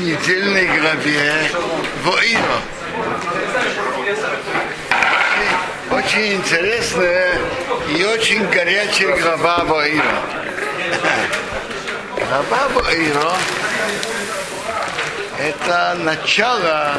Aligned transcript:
в 0.00 0.02
недельной 0.02 0.66
главе 0.66 1.50
Воино. 2.04 2.60
Очень 5.90 6.36
интересная 6.36 7.34
и 7.94 8.02
очень 8.04 8.46
горячая 8.46 9.14
глава 9.20 9.64
Воино. 9.64 10.02
Глава 12.16 12.68
Воино 12.72 13.32
это 15.38 15.96
начало 16.02 16.94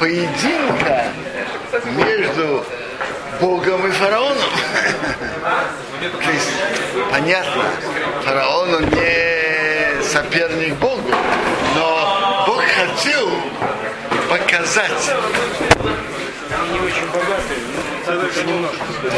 поединка 0.00 1.04
между 1.84 2.64
Богом 3.40 3.86
и 3.86 3.90
фараоном. 3.92 4.38
То 6.00 6.30
есть, 6.30 6.50
понятно, 7.12 7.62
фараон 8.24 8.74
он 8.74 8.84
не 8.90 10.02
соперник 10.08 10.74
Богу, 10.76 11.10
но 11.74 12.07
хотел 12.98 13.30
показать 14.28 14.90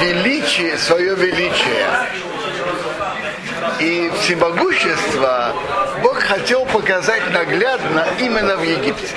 величие, 0.02 0.76
свое 0.76 1.14
величие 1.14 1.86
и 3.78 4.10
всемогущество 4.20 5.54
Бог 6.02 6.18
хотел 6.20 6.66
показать 6.66 7.22
наглядно 7.32 8.06
именно 8.18 8.56
в 8.56 8.62
Египте. 8.62 9.08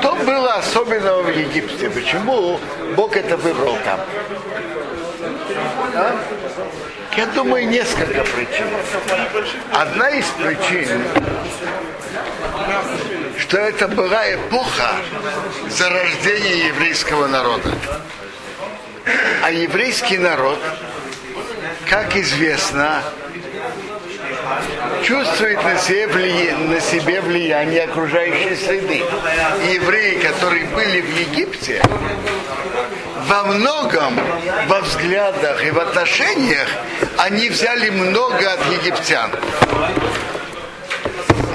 Что 0.00 0.14
было 0.14 0.54
особенного 0.54 1.22
в 1.24 1.28
Египте? 1.28 1.90
Почему 1.90 2.58
Бог 2.96 3.14
это 3.14 3.36
выбрал 3.36 3.76
там? 3.84 4.00
Я 7.16 7.26
думаю, 7.26 7.68
несколько 7.68 8.22
причин. 8.22 8.66
Одна 9.72 10.10
из 10.10 10.26
причин, 10.26 11.02
что 13.38 13.58
это 13.58 13.88
была 13.88 14.34
эпоха 14.34 14.96
зарождения 15.68 16.66
еврейского 16.68 17.26
народа. 17.26 17.70
А 19.42 19.50
еврейский 19.50 20.18
народ, 20.18 20.58
как 21.88 22.16
известно, 22.16 23.02
чувствует 25.02 25.62
на 25.62 25.78
себе, 25.78 26.06
влия... 26.08 26.56
на 26.56 26.80
себе 26.80 27.20
влияние 27.20 27.84
окружающей 27.84 28.56
среды. 28.56 29.02
Евреи, 29.72 30.18
которые 30.18 30.66
были 30.66 31.00
в 31.00 31.18
Египте, 31.18 31.82
во 33.26 33.44
многом, 33.44 34.18
во 34.66 34.80
взглядах 34.80 35.64
и 35.64 35.70
в 35.70 35.78
отношениях, 35.78 36.68
они 37.16 37.48
взяли 37.50 37.90
много 37.90 38.52
от 38.52 38.66
египтян. 38.72 39.30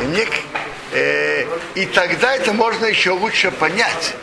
Э, 0.01 0.52
и 0.93 1.85
тогда 1.87 2.35
это 2.35 2.53
можно 2.53 2.85
еще 2.85 3.11
лучше 3.11 3.51
понять. 3.51 4.15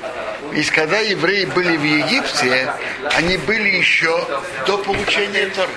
Ведь 0.53 0.71
когда 0.71 0.99
евреи 0.99 1.45
были 1.45 1.77
в 1.77 1.83
Египте, 1.83 2.73
они 3.17 3.37
были 3.37 3.69
еще 3.69 4.25
до 4.67 4.79
получения 4.79 5.47
Торы. 5.47 5.71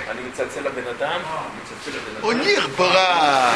У 2.24 2.32
них 2.32 2.70
была 2.72 3.52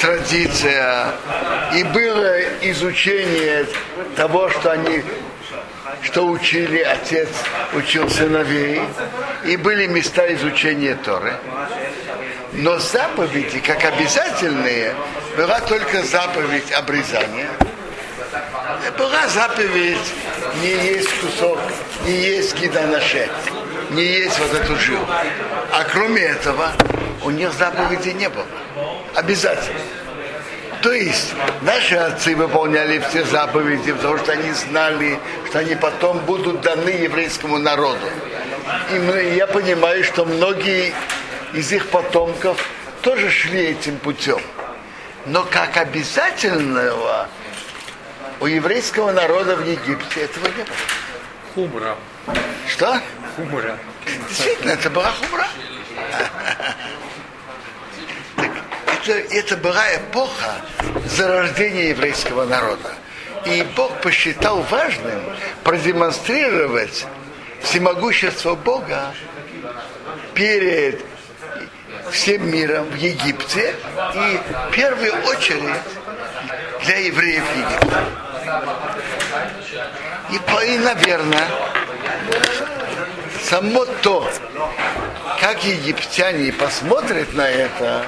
традиция 0.00 1.12
и 1.74 1.84
было 1.84 2.40
изучение 2.60 3.66
того, 4.16 4.50
что 4.50 4.72
они 4.72 5.02
что 6.02 6.26
учили 6.26 6.80
отец, 6.80 7.28
учил 7.74 8.08
сыновей, 8.10 8.82
и 9.44 9.56
были 9.56 9.86
места 9.86 10.32
изучения 10.34 10.96
Торы. 10.96 11.34
Но 12.52 12.78
заповеди, 12.78 13.60
как 13.60 13.82
обязательные, 13.84 14.94
была 15.36 15.60
только 15.60 16.02
заповедь 16.02 16.70
обрезания. 16.72 17.48
Была 18.98 19.26
заповедь 19.28 19.98
не 20.60 20.70
есть 20.70 21.10
кусок, 21.20 21.58
не 22.04 22.12
есть 22.12 22.54
киданаше, 22.54 23.30
не 23.90 24.04
есть 24.04 24.38
вот 24.38 24.52
эту 24.52 24.76
жилу. 24.76 25.06
А 25.72 25.84
кроме 25.84 26.22
этого, 26.22 26.72
у 27.22 27.30
них 27.30 27.52
заповеди 27.52 28.10
не 28.10 28.28
было. 28.28 28.46
Обязательно. 29.14 29.80
То 30.82 30.92
есть 30.92 31.32
наши 31.62 31.94
отцы 31.94 32.34
выполняли 32.34 33.02
все 33.08 33.24
заповеди, 33.24 33.92
потому 33.92 34.18
что 34.18 34.32
они 34.32 34.50
знали, 34.52 35.18
что 35.48 35.60
они 35.60 35.74
потом 35.76 36.18
будут 36.18 36.60
даны 36.60 36.90
еврейскому 36.90 37.58
народу. 37.58 38.06
И 38.90 39.36
я 39.36 39.46
понимаю, 39.46 40.02
что 40.02 40.24
многие 40.24 40.92
из 41.54 41.72
их 41.72 41.88
потомков 41.88 42.68
тоже 43.02 43.30
шли 43.30 43.60
этим 43.60 43.98
путем. 43.98 44.40
Но 45.26 45.44
как 45.44 45.76
обязательного 45.76 47.28
у 48.40 48.46
еврейского 48.46 49.12
народа 49.12 49.56
в 49.56 49.64
Египте 49.64 50.22
этого 50.22 50.46
не 50.46 50.64
было. 50.64 50.76
Хумра. 51.54 51.96
Что? 52.68 53.00
Хумра. 53.36 53.78
Действительно, 54.28 54.70
это 54.72 54.90
была 54.90 55.12
хумра. 55.12 55.46
это, 58.86 59.12
это 59.12 59.56
была 59.56 59.96
эпоха 59.96 60.54
зарождения 61.06 61.90
еврейского 61.90 62.44
народа. 62.46 62.94
И 63.44 63.62
Бог 63.76 64.00
посчитал 64.00 64.62
важным 64.62 65.22
продемонстрировать 65.64 67.06
всемогущество 67.62 68.54
Бога 68.54 69.14
перед 70.34 71.04
всем 72.12 72.50
миром 72.50 72.86
в 72.90 72.94
Египте 72.94 73.74
и 74.14 74.40
в 74.68 74.70
первую 74.72 75.12
очередь 75.24 75.80
для 76.84 76.98
евреев 76.98 77.44
Египта. 77.56 78.04
И, 80.30 80.74
и 80.74 80.78
наверное, 80.78 81.48
само 83.42 83.84
то, 84.02 84.30
как 85.40 85.64
египтяне 85.64 86.52
посмотрят 86.52 87.32
на 87.34 87.48
это, 87.48 88.06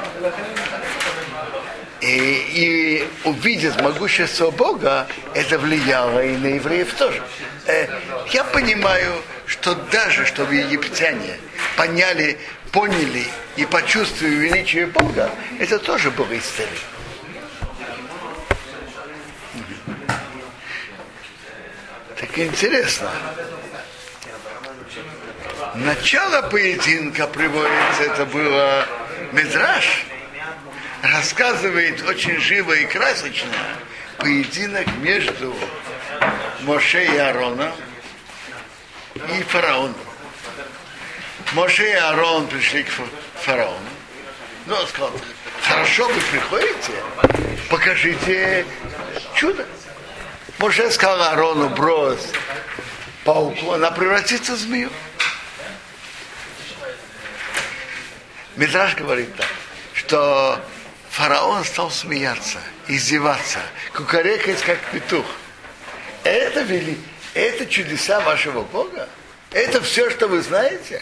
и, 2.01 2.07
и 2.07 3.09
увидят 3.25 3.81
могущество 3.81 4.51
Бога, 4.51 5.07
это 5.35 5.59
влияло 5.59 6.23
и 6.25 6.37
на 6.37 6.49
евреев 6.49 6.93
тоже. 6.95 7.23
Э, 7.67 7.87
я 8.31 8.45
понимаю, 8.45 9.15
что 9.47 9.75
даже 9.75 10.27
чтобы 10.27 10.55
египтяне 10.55 11.39
поняли, 11.77 12.39
поняли 12.75 13.25
и 13.55 13.65
почувствовали 13.65 14.35
величие 14.35 14.87
Бога, 14.87 15.31
это 15.61 15.79
тоже 15.79 16.11
было 16.11 16.33
из 16.33 16.45
цели. 16.45 16.69
Так 22.19 22.37
интересно. 22.37 23.11
Начало 25.77 26.43
поединка 26.43 27.29
приводится, 27.29 28.03
это 28.03 28.27
было 28.27 28.87
Медраж, 29.33 30.05
рассказывает 31.03 32.03
очень 32.03 32.41
живо 32.41 32.73
и 32.73 32.87
красочно 32.87 33.53
поединок 34.19 34.87
между 34.99 35.55
Моше 36.63 37.05
и 37.05 37.17
Аароном 37.19 37.73
и 39.15 39.43
фараоном. 39.43 40.04
Моше 41.55 41.89
и 41.89 41.95
Аарон 41.95 42.49
пришли 42.49 42.83
к 42.83 42.91
фараону. 43.37 43.79
Ну, 44.67 44.75
он 44.75 44.87
сказал, 44.89 45.13
хорошо, 45.63 46.09
вы 46.09 46.21
приходите, 46.33 46.93
покажите 47.71 48.67
чудо. 49.37 49.65
Моше 50.59 50.91
сказал 50.91 51.23
Аарону, 51.23 51.69
брось 51.69 52.27
пауку, 53.25 53.71
она 53.71 53.93
превратится 53.93 54.55
в 54.55 54.57
змею. 54.57 54.91
Мидраш 58.57 58.97
говорит 58.97 59.35
так, 59.37 59.49
что 59.95 60.61
фараон 61.11 61.65
стал 61.65 61.93
смеяться, 61.93 62.59
издеваться, 62.89 63.61
кукарекать 63.93 64.61
как 64.63 64.81
петух. 64.91 65.27
Это 66.25 66.63
вели, 66.63 66.99
это 67.35 67.65
чудеса 67.67 68.21
вашего 68.23 68.63
Бога? 68.63 69.09
Это 69.55 69.81
все, 69.81 70.11
что 70.11 70.27
вы 70.27 70.43
знаете? 70.43 71.01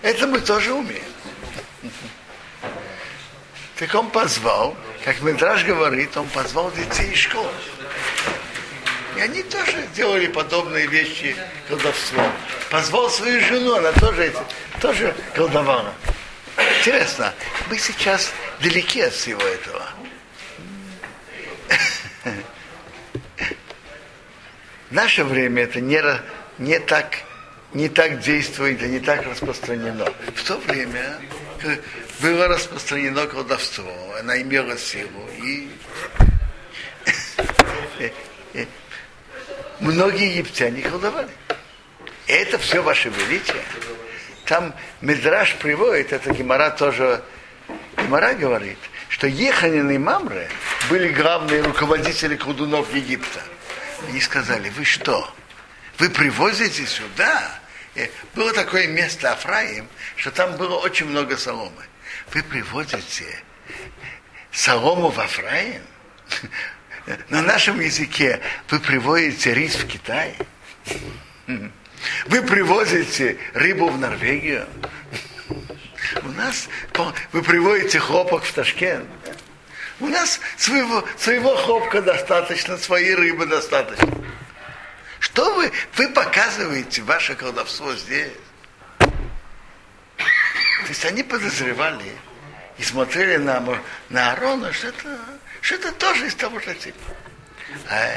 Это 0.00 0.26
мы 0.26 0.40
тоже 0.40 0.72
умеем. 0.72 1.04
Так 3.78 3.94
он 3.94 4.08
позвал, 4.10 4.74
как 5.04 5.20
Медраж 5.20 5.64
говорит, 5.64 6.16
он 6.16 6.26
позвал 6.28 6.72
детей 6.72 7.12
из 7.12 7.18
школы. 7.18 7.52
И 9.14 9.20
они 9.20 9.42
тоже 9.42 9.86
делали 9.94 10.26
подобные 10.26 10.86
вещи 10.86 11.36
колдовством. 11.68 12.32
Позвал 12.70 13.10
свою 13.10 13.42
жену, 13.42 13.74
она 13.74 13.92
тоже, 13.92 14.32
тоже 14.80 15.14
колдовала. 15.34 15.92
Интересно, 16.78 17.34
мы 17.68 17.78
сейчас 17.78 18.32
далеки 18.62 19.02
от 19.02 19.12
всего 19.12 19.42
этого. 19.42 19.86
В 24.88 24.92
наше 24.92 25.24
время 25.24 25.64
это 25.64 25.80
не, 25.82 26.00
не, 26.58 26.78
так, 26.78 27.18
не 27.72 27.88
так 27.88 28.20
действует 28.20 28.82
и 28.82 28.88
не 28.88 29.00
так 29.00 29.26
распространено. 29.26 30.06
В 30.34 30.42
то 30.44 30.56
время 30.58 31.18
было 32.20 32.48
распространено 32.48 33.26
колдовство, 33.26 33.92
она 34.18 34.40
имела 34.40 34.76
силу, 34.78 35.28
и 35.42 35.68
многие 39.80 40.30
египтяне 40.30 40.82
колдовали. 40.82 41.28
Это 42.26 42.58
все 42.58 42.82
ваше 42.82 43.10
величие. 43.10 43.62
Там 44.44 44.74
Медраж 45.00 45.54
приводит, 45.56 46.12
это 46.12 46.32
Гемора 46.32 46.70
тоже, 46.70 47.22
Гемора 47.96 48.34
говорит, 48.34 48.78
что 49.08 49.26
Еханин 49.26 49.90
и 49.90 49.98
Мамре 49.98 50.48
были 50.88 51.08
главные 51.08 51.62
руководители 51.62 52.36
колдунов 52.36 52.92
Египта. 52.94 53.42
Они 54.08 54.20
сказали, 54.20 54.70
вы 54.70 54.84
что, 54.84 55.28
вы 55.98 56.10
привозите 56.10 56.86
сюда? 56.86 57.58
И 57.94 58.10
было 58.34 58.52
такое 58.52 58.86
место 58.86 59.32
Афраим, 59.32 59.88
что 60.16 60.30
там 60.30 60.56
было 60.56 60.76
очень 60.76 61.06
много 61.06 61.36
соломы. 61.36 61.84
Вы 62.32 62.42
привозите 62.42 63.42
солому 64.52 65.08
в 65.08 65.18
Афраим? 65.18 65.82
На 67.30 67.40
нашем 67.40 67.80
языке 67.80 68.40
вы 68.68 68.80
привозите 68.80 69.54
рис 69.54 69.76
в 69.76 69.86
Китай? 69.86 70.36
Вы 72.26 72.42
привозите 72.42 73.38
рыбу 73.54 73.88
в 73.88 73.98
Норвегию? 73.98 74.66
У 76.22 76.28
нас 76.28 76.68
вы 77.32 77.42
приводите 77.42 78.00
хлопок 78.00 78.44
в 78.44 78.52
Ташкент. 78.52 79.08
У 80.00 80.08
нас 80.08 80.40
своего, 80.58 81.04
своего 81.16 81.56
хлопка 81.56 82.02
достаточно, 82.02 82.76
своей 82.76 83.14
рыбы 83.14 83.46
достаточно. 83.46 84.12
Что 85.36 85.52
вы, 85.52 85.70
вы 85.96 86.08
показываете 86.08 87.02
ваше 87.02 87.34
колдовство 87.34 87.94
здесь? 87.94 88.32
То 88.98 90.88
есть 90.88 91.04
они 91.04 91.22
подозревали 91.22 92.10
и 92.78 92.82
смотрели 92.82 93.36
на, 93.36 93.62
на 94.08 94.32
Арона, 94.32 94.72
что 94.72 94.88
это, 94.88 95.18
что 95.60 95.74
это 95.74 95.92
тоже 95.92 96.28
из 96.28 96.34
того 96.36 96.58
же 96.58 96.74
типа. 96.74 97.12
А, 97.90 98.12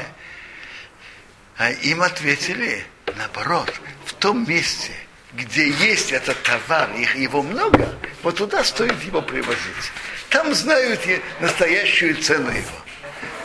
а 1.58 1.70
им 1.72 2.00
ответили, 2.00 2.86
наоборот, 3.14 3.70
в 4.06 4.14
том 4.14 4.48
месте, 4.48 4.94
где 5.34 5.68
есть 5.68 6.12
этот 6.12 6.42
товар, 6.42 6.90
их 6.92 7.16
его 7.16 7.42
много, 7.42 7.94
вот 8.22 8.36
туда 8.36 8.64
стоит 8.64 8.98
его 9.02 9.20
привозить. 9.20 9.92
Там 10.30 10.54
знают 10.54 11.02
настоящую 11.38 12.16
цену 12.16 12.50
его. 12.50 12.80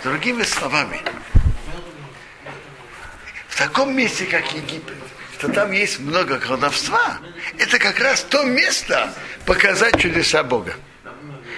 Другими 0.01 0.43
словами, 0.43 1.01
в 3.55 3.57
таком 3.57 3.95
месте, 3.95 4.25
как 4.25 4.51
Египет, 4.51 4.97
что 5.37 5.47
там 5.47 5.71
есть 5.71 5.99
много 5.99 6.39
колдовства, 6.39 7.19
это 7.57 7.79
как 7.79 8.01
раз 8.01 8.21
то 8.21 8.43
место 8.43 9.13
показать 9.45 9.97
чудеса 9.97 10.43
Бога. 10.43 10.75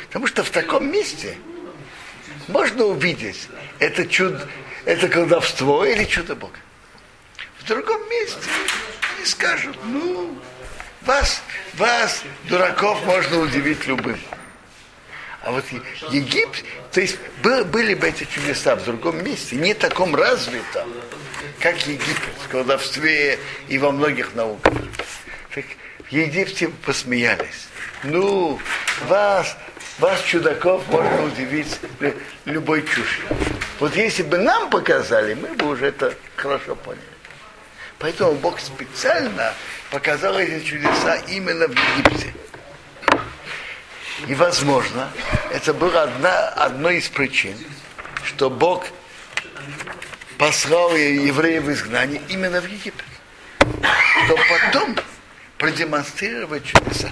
Потому 0.05 0.27
что 0.27 0.43
в 0.43 0.51
таком 0.51 0.91
месте 0.91 1.39
можно 2.47 2.85
увидеть 2.85 3.49
это 3.79 4.05
чудо, 4.05 4.47
это 4.85 5.09
колдовство 5.09 5.85
или 5.85 6.03
чудо 6.03 6.35
Бога. 6.35 6.59
В 7.57 7.67
другом 7.67 8.07
месте 8.11 8.47
они 9.17 9.25
скажут, 9.25 9.75
ну, 9.83 10.37
вас, 11.01 11.41
вас, 11.73 12.21
дураков, 12.43 13.03
можно 13.05 13.39
удивить 13.39 13.87
любым. 13.87 14.19
А 15.41 15.51
вот 15.51 15.65
Египет, 16.11 16.63
то 16.91 17.01
есть 17.01 17.17
были 17.41 17.95
бы 17.95 18.07
эти 18.07 18.25
чудеса 18.25 18.75
в 18.75 18.83
другом 18.83 19.23
месте, 19.23 19.55
не 19.55 19.73
таком 19.73 20.15
развитом, 20.15 20.87
как 21.59 21.85
Египет, 21.87 22.33
в 22.43 22.47
колдовстве 22.49 23.39
и 23.67 23.77
во 23.77 23.91
многих 23.91 24.35
науках. 24.35 24.73
Так 25.53 25.65
в 26.09 26.11
Египте 26.11 26.69
посмеялись. 26.69 27.67
Ну, 28.03 28.59
вас, 29.07 29.57
вас, 29.99 30.21
чудаков, 30.23 30.87
можно 30.87 31.23
удивить 31.23 31.79
любой 32.45 32.83
чушью. 32.83 33.25
Вот 33.79 33.95
если 33.95 34.23
бы 34.23 34.37
нам 34.37 34.69
показали, 34.69 35.33
мы 35.33 35.49
бы 35.49 35.69
уже 35.69 35.87
это 35.87 36.13
хорошо 36.35 36.75
поняли. 36.75 37.01
Поэтому 37.99 38.33
Бог 38.33 38.59
специально 38.59 39.53
показал 39.89 40.37
эти 40.37 40.63
чудеса 40.63 41.15
именно 41.27 41.67
в 41.67 41.71
Египте. 41.71 42.33
И, 44.27 44.35
возможно, 44.35 45.09
это 45.51 45.73
было 45.73 46.03
одна, 46.03 46.49
одной 46.49 46.97
из 46.97 47.07
причин, 47.07 47.57
что 48.23 48.49
Бог 48.49 48.85
послал 50.37 50.95
евреев 50.95 51.63
в 51.63 51.71
изгнание 51.71 52.21
именно 52.29 52.61
в 52.61 52.65
Египет. 52.65 53.05
Но 53.59 54.35
потом 54.49 54.95
продемонстрировать 55.57 56.63
чудеса. 56.65 57.11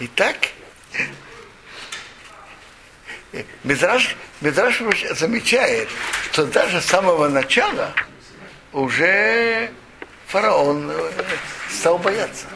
Итак, 0.00 0.36
Медраж, 3.62 4.16
Медраж 4.40 4.80
замечает, 5.12 5.88
что 6.32 6.46
даже 6.46 6.80
с 6.80 6.86
самого 6.86 7.28
начала 7.28 7.94
уже 8.72 9.70
фараон 10.26 10.90
э, 10.90 11.12
стал 11.70 11.98
бояться. 11.98 12.46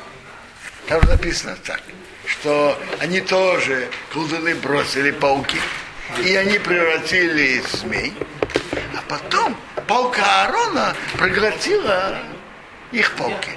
Там 0.89 1.01
написано 1.03 1.57
так, 1.65 1.81
что 2.27 2.79
они 2.99 3.21
тоже 3.21 3.89
колдуны 4.13 4.55
бросили 4.57 5.11
пауки, 5.11 5.61
и 6.25 6.35
они 6.35 6.59
превратили 6.59 7.61
в 7.61 7.69
змей, 7.73 8.15
а 8.97 9.03
потом 9.09 9.57
палка 9.87 10.23
Аарона 10.23 10.95
проглотила 11.19 12.19
их 12.93 13.13
палки. 13.17 13.51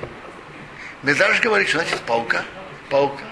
Медраж 1.04 1.40
говорит, 1.42 1.69
что 1.69 1.80
значит 1.80 2.00
палка? 2.01 2.44
Палка. 2.90 3.24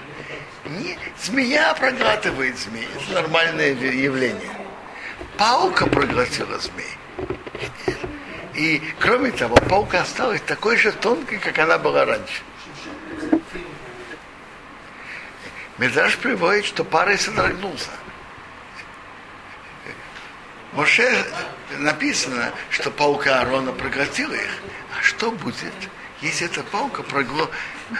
Не, 0.66 0.98
змея 1.22 1.74
проглатывает 1.74 2.58
змей. 2.58 2.88
Это 2.94 3.22
нормальное 3.22 3.72
явление. 3.72 4.50
Паука 5.36 5.86
проглотила 5.86 6.58
змей. 6.58 6.98
И 8.54 8.82
кроме 8.98 9.30
того, 9.30 9.56
паука 9.56 10.02
осталась 10.02 10.40
такой 10.42 10.76
же 10.76 10.92
тонкой, 10.92 11.38
как 11.38 11.58
она 11.58 11.78
была 11.78 12.04
раньше. 12.04 12.42
Медраж 15.78 16.16
приводит, 16.18 16.64
что 16.64 16.84
пара 16.84 17.16
содрогнулся. 17.16 17.90
Моше 20.72 21.24
написано, 21.78 22.52
что 22.70 22.90
паука 22.90 23.40
Аарона 23.40 23.72
проглотила 23.72 24.34
их. 24.34 24.50
А 24.98 25.02
что 25.02 25.30
будет, 25.30 25.72
если 26.20 26.46
эта 26.46 26.62
паука 26.62 27.02
прогло... 27.02 27.50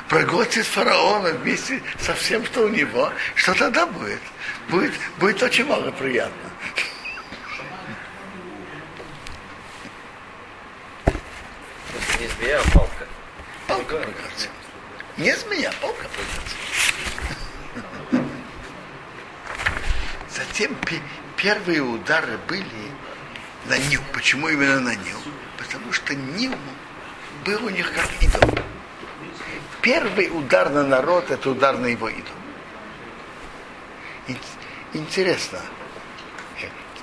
проглотит 0.08 0.66
фараона 0.66 1.30
вместе 1.30 1.82
со 1.98 2.14
всем, 2.14 2.44
что 2.44 2.66
у 2.66 2.68
него? 2.68 3.10
Что 3.34 3.54
тогда 3.54 3.86
будет? 3.86 4.20
Будет, 4.68 4.92
будет 5.18 5.42
очень 5.42 5.64
мало 5.64 5.90
приятно. 5.92 6.50
Не 12.20 12.26
змея, 12.26 12.60
а 12.60 12.70
палка. 12.70 13.06
Палка 13.66 13.96
проглотила. 13.96 14.52
Не 15.16 15.36
змея, 15.36 15.72
палка 15.80 16.06
проглотила. 16.08 16.58
Затем 20.28 20.76
первые 21.38 21.80
удары 21.80 22.36
были 22.48 22.92
на 23.66 23.78
Нил. 23.78 24.02
Почему 24.12 24.48
именно 24.48 24.80
на 24.80 24.94
Нил? 24.94 25.18
Потому 25.56 25.92
что 25.92 26.14
Нил 26.14 26.54
был 27.44 27.64
у 27.64 27.70
них 27.70 27.92
как 27.94 28.06
идол. 28.20 28.58
Первый 29.80 30.28
удар 30.28 30.68
на 30.70 30.84
народ– 30.84 31.30
это 31.30 31.50
удар 31.50 31.78
на 31.78 31.86
его 31.86 32.08
идол. 32.08 32.34
Интересно. 34.92 35.60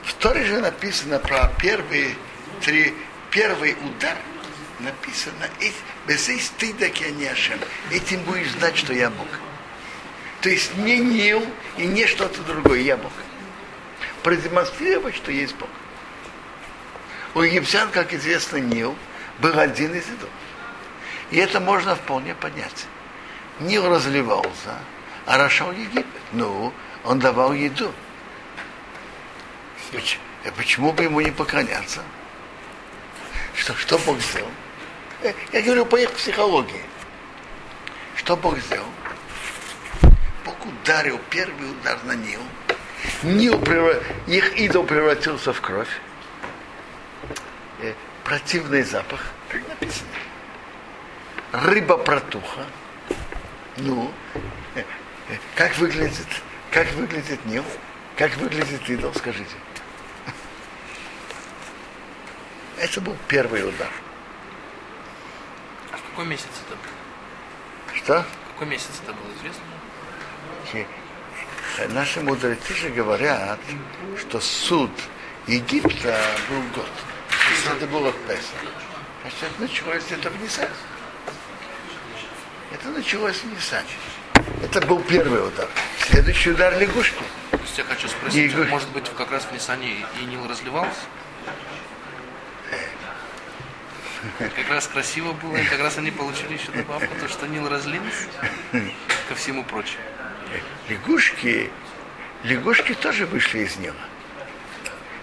В 0.04 0.14
Торе 0.16 0.44
же 0.46 0.60
написано 0.60 1.18
про 1.18 1.48
первые 1.60 2.16
три, 2.62 2.94
первый 3.32 3.76
удар 3.84 4.18
написано 4.80 5.50
без 6.06 6.26
стыда 6.26 6.88
Этим 7.92 8.22
будешь 8.24 8.52
знать, 8.52 8.78
что 8.78 8.94
я 8.94 9.10
Бог. 9.10 9.28
То 10.42 10.50
есть 10.50 10.76
не 10.78 11.00
Нил 11.00 11.44
и 11.78 11.86
не 11.86 12.06
что-то 12.06 12.42
другое, 12.42 12.82
я 12.82 12.98
Бог. 12.98 13.14
Продемонстрировать, 14.26 15.16
что 15.16 15.32
есть 15.32 15.56
Бог. 15.58 15.70
У 17.36 17.42
египтян, 17.42 17.92
как 17.92 18.12
известно, 18.12 18.58
Нил 18.58 18.96
был 19.38 19.60
один 19.60 19.94
из 19.94 20.08
идолов. 20.08 20.34
И 21.30 21.38
это 21.38 21.60
можно 21.60 21.96
вполне 21.96 22.34
понять. 22.34 22.88
Нил 23.60 23.88
разливался, 23.88 24.80
а 25.28 25.38
Рашал 25.38 25.72
Египет. 25.74 26.08
Ну, 26.32 26.74
он 27.04 27.20
давал 27.20 27.54
еду. 27.54 27.94
Почему 30.58 30.92
бы 30.92 31.04
ему 31.04 31.22
не 31.22 31.30
поклоняться? 31.30 32.02
Что, 33.54 33.76
что 33.76 34.00
Бог 34.00 34.20
сделал? 34.20 34.50
Я 35.52 35.62
говорю 35.62 35.86
по 35.86 35.98
их 35.98 36.12
психологии. 36.14 36.84
Что 38.16 38.36
Бог 38.36 38.58
сделал? 38.58 38.90
Бог 40.44 40.56
ударил 40.66 41.20
первый 41.30 41.70
удар 41.70 42.00
на 42.06 42.14
Нил. 42.14 42.42
Нил 43.24 43.60
преврат... 43.60 44.04
их 44.28 44.58
идол 44.58 44.84
превратился 44.84 45.54
в 45.54 45.62
кровь. 45.62 45.90
Э, 47.82 47.94
противный 48.24 48.84
запах, 48.84 49.22
написано. 49.52 50.10
рыба 51.52 51.98
протуха. 51.98 52.66
Ну, 53.78 54.12
э, 54.76 54.84
э, 55.30 55.38
как 55.56 55.78
выглядит, 55.78 56.28
как 56.72 56.92
выглядит 56.94 57.44
Нил? 57.46 57.64
Как 58.16 58.36
выглядит 58.38 58.90
идол, 58.90 59.14
скажите. 59.14 59.56
Это 62.78 63.02
был 63.02 63.16
первый 63.28 63.68
удар. 63.68 63.90
А 65.92 65.98
в 65.98 66.02
какой 66.10 66.26
месяц 66.26 66.48
это 66.68 66.76
было? 66.76 67.98
Что? 67.98 68.22
В 68.22 68.54
какой 68.54 68.68
месяц 68.68 68.92
это 69.04 69.14
было 69.14 69.32
известно? 69.38 69.64
Наши 71.90 72.22
мудрецы 72.22 72.74
же 72.74 72.90
говорят, 72.90 73.60
что 74.18 74.40
суд 74.40 74.92
Египта 75.48 76.18
был 76.50 76.62
год. 76.74 76.90
То 77.66 77.74
это 77.74 77.88
было 77.88 78.12
в 78.12 78.18
Песах. 78.28 78.62
Значит, 79.22 79.44
это 79.44 79.62
началось 79.62 80.04
где-то 80.06 80.30
в 80.30 80.42
Нисан. 80.42 80.70
Это 82.72 82.90
началось 82.90 83.38
в 83.38 83.46
Нисан. 83.54 83.84
Это 84.64 84.82
был 84.82 85.02
первый 85.02 85.48
удар. 85.48 85.68
Следующий 86.00 86.52
удар 86.52 86.78
лягушки. 86.80 87.24
То 87.52 87.58
есть 87.58 87.78
я 87.78 87.84
хочу 87.84 88.08
спросить, 88.08 88.52
Игорь. 88.52 88.68
может 88.70 88.90
быть, 88.90 89.10
как 89.18 89.32
раз 89.32 89.44
в 89.44 89.52
Нисане 89.52 90.06
и 90.22 90.26
Нил 90.26 90.48
разливался? 90.48 91.02
Как 94.40 94.70
раз 94.70 94.88
красиво 94.88 95.34
было, 95.34 95.56
и 95.56 95.66
как 95.66 95.80
раз 95.82 96.00
они 96.00 96.10
получили 96.10 96.54
еще 96.54 96.72
добавку, 96.72 97.14
то, 97.20 97.28
что 97.28 97.46
Нил 97.46 97.70
разлился 97.70 98.28
ко 99.30 99.36
всему 99.36 99.64
прочему. 99.64 100.02
Лягушки, 100.90 101.72
лягушки 102.44 102.94
тоже 102.94 103.26
вышли 103.26 103.60
из 103.60 103.78
него. 103.78 103.96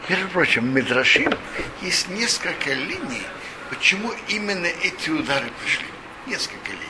Между 0.08 0.28
прочим, 0.28 0.74
Медрашим 0.74 1.32
есть 1.80 2.08
несколько 2.08 2.72
линий, 2.72 3.22
почему 3.70 4.12
именно 4.28 4.66
эти 4.66 5.10
удары 5.10 5.46
пришли. 5.62 5.86
Несколько 6.26 6.70
линий. 6.70 6.86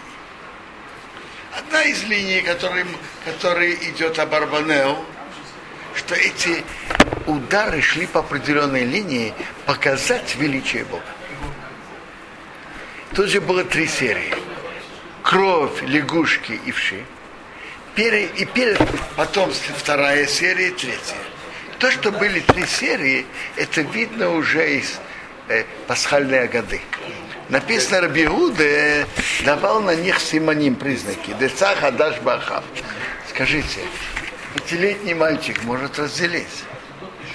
Одна 1.52 1.82
из 1.82 2.02
линий, 2.04 2.40
которая, 2.40 2.86
которая 3.24 3.72
идет 3.72 4.18
об 4.18 4.34
Арбанео, 4.34 5.04
что 5.94 6.14
эти 6.14 6.64
удары 7.26 7.82
шли 7.82 8.06
по 8.06 8.20
определенной 8.20 8.84
линии 8.84 9.34
показать 9.66 10.34
величие 10.36 10.84
Бога. 10.84 11.04
Тут 13.14 13.28
же 13.28 13.42
было 13.42 13.64
три 13.64 13.86
серии. 13.86 14.34
Кровь, 15.22 15.82
лягушки 15.82 16.58
и 16.64 16.72
вши. 16.72 17.04
Пере- 17.94 18.24
и 18.36 18.46
перед, 18.46 18.78
потом 19.16 19.52
вторая 19.52 20.26
серия, 20.26 20.70
третья. 20.70 21.16
То, 21.78 21.90
что 21.90 22.10
были 22.10 22.40
три 22.40 22.64
серии, 22.64 23.26
это 23.56 23.82
видно 23.82 24.30
уже 24.30 24.78
из 24.78 24.98
э, 25.48 25.64
пасхальной 25.86 26.48
годы. 26.48 26.80
Написано, 27.50 28.02
Рабиуде 28.02 29.06
давал 29.44 29.82
на 29.82 29.94
них 29.94 30.20
симоним 30.20 30.76
признаки. 30.76 31.34
Деца 31.38 31.74
хадаш 31.74 32.18
бахав. 32.20 32.64
Скажите, 33.28 33.80
пятилетний 34.54 35.12
мальчик 35.12 35.62
может 35.64 35.98
разделить. 35.98 36.64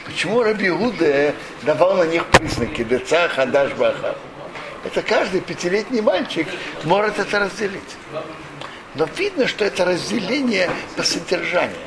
Почему 0.05 0.41
Рабиуде 0.41 1.35
давал 1.61 1.97
на 1.97 2.03
них 2.03 2.25
признаки? 2.25 2.83
Деца 2.83 3.27
хадаш 3.27 3.73
бахав. 3.73 4.15
Это 4.83 5.03
каждый 5.03 5.41
пятилетний 5.41 6.01
мальчик 6.01 6.47
может 6.83 7.19
это 7.19 7.39
разделить. 7.41 7.95
Но 8.97 9.07
видно, 9.15 9.47
что 9.47 9.63
это 9.63 9.85
разделение 9.85 10.71
по 10.95 11.03
содержанию. 11.03 11.77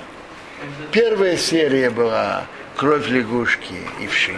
Первая 0.93 1.37
серия 1.37 1.90
была 1.90 2.45
кровь 2.76 3.09
лягушки 3.09 3.75
и 4.00 4.07
вши. 4.07 4.37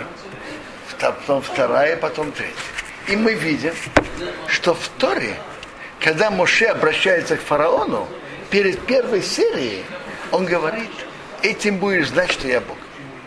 Потом 0.98 1.42
вторая, 1.42 1.98
потом 1.98 2.32
третья. 2.32 2.54
И 3.08 3.16
мы 3.16 3.34
видим, 3.34 3.74
что 4.46 4.72
в 4.72 4.88
Торе, 4.96 5.36
когда 6.00 6.30
Моше 6.30 6.66
обращается 6.66 7.36
к 7.36 7.42
фараону, 7.42 8.08
перед 8.50 8.80
первой 8.86 9.22
серией 9.22 9.84
он 10.30 10.46
говорит, 10.46 10.90
этим 11.42 11.76
будешь 11.76 12.08
знать, 12.08 12.30
что 12.30 12.48
я 12.48 12.60
Бог. 12.60 12.78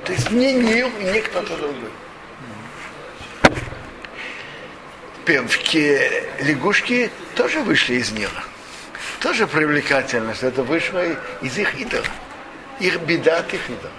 То 0.05 0.13
есть 0.13 0.31
не 0.31 0.53
Нил 0.53 0.89
и 0.99 1.03
не 1.03 1.21
кто-то 1.21 1.55
другой. 1.55 1.91
Певки, 5.25 5.99
лягушки 6.39 7.11
тоже 7.35 7.59
вышли 7.59 7.95
из 7.95 8.11
Нила. 8.11 8.43
Тоже 9.25 9.47
привлекательно, 9.47 10.35
что 10.35 10.45
это 10.45 10.61
вышло 10.61 11.03
из 11.41 11.57
их 11.57 11.81
идола. 11.81 12.05
Их 12.79 12.99
беда 13.01 13.39
от 13.39 13.51
их 13.55 13.71
идола. 13.71 13.91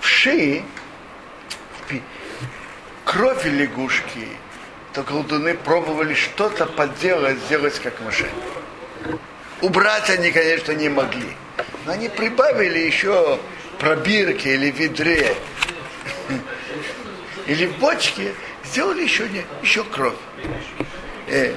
Вши, 0.00 0.64
кровь 3.04 3.44
лягушки, 3.44 4.26
то 4.92 5.04
колдуны 5.04 5.54
пробовали 5.54 6.14
что-то 6.14 6.66
подделать, 6.66 7.38
сделать 7.44 7.78
как 7.78 8.00
Моше. 8.00 8.28
Убрать 9.60 10.10
они, 10.10 10.32
конечно, 10.32 10.72
не 10.72 10.88
могли. 10.88 11.36
Но 11.86 11.92
они 11.92 12.08
прибавили 12.08 12.80
еще 12.80 13.38
пробирки 13.78 14.48
или 14.48 14.72
ведре, 14.72 15.36
или 17.46 17.66
в 17.66 17.78
бочке, 17.78 18.34
сделали 18.64 19.04
еще, 19.04 19.28
не, 19.28 19.44
еще 19.62 19.84
кровь. 19.84 20.16
Э, 21.28 21.54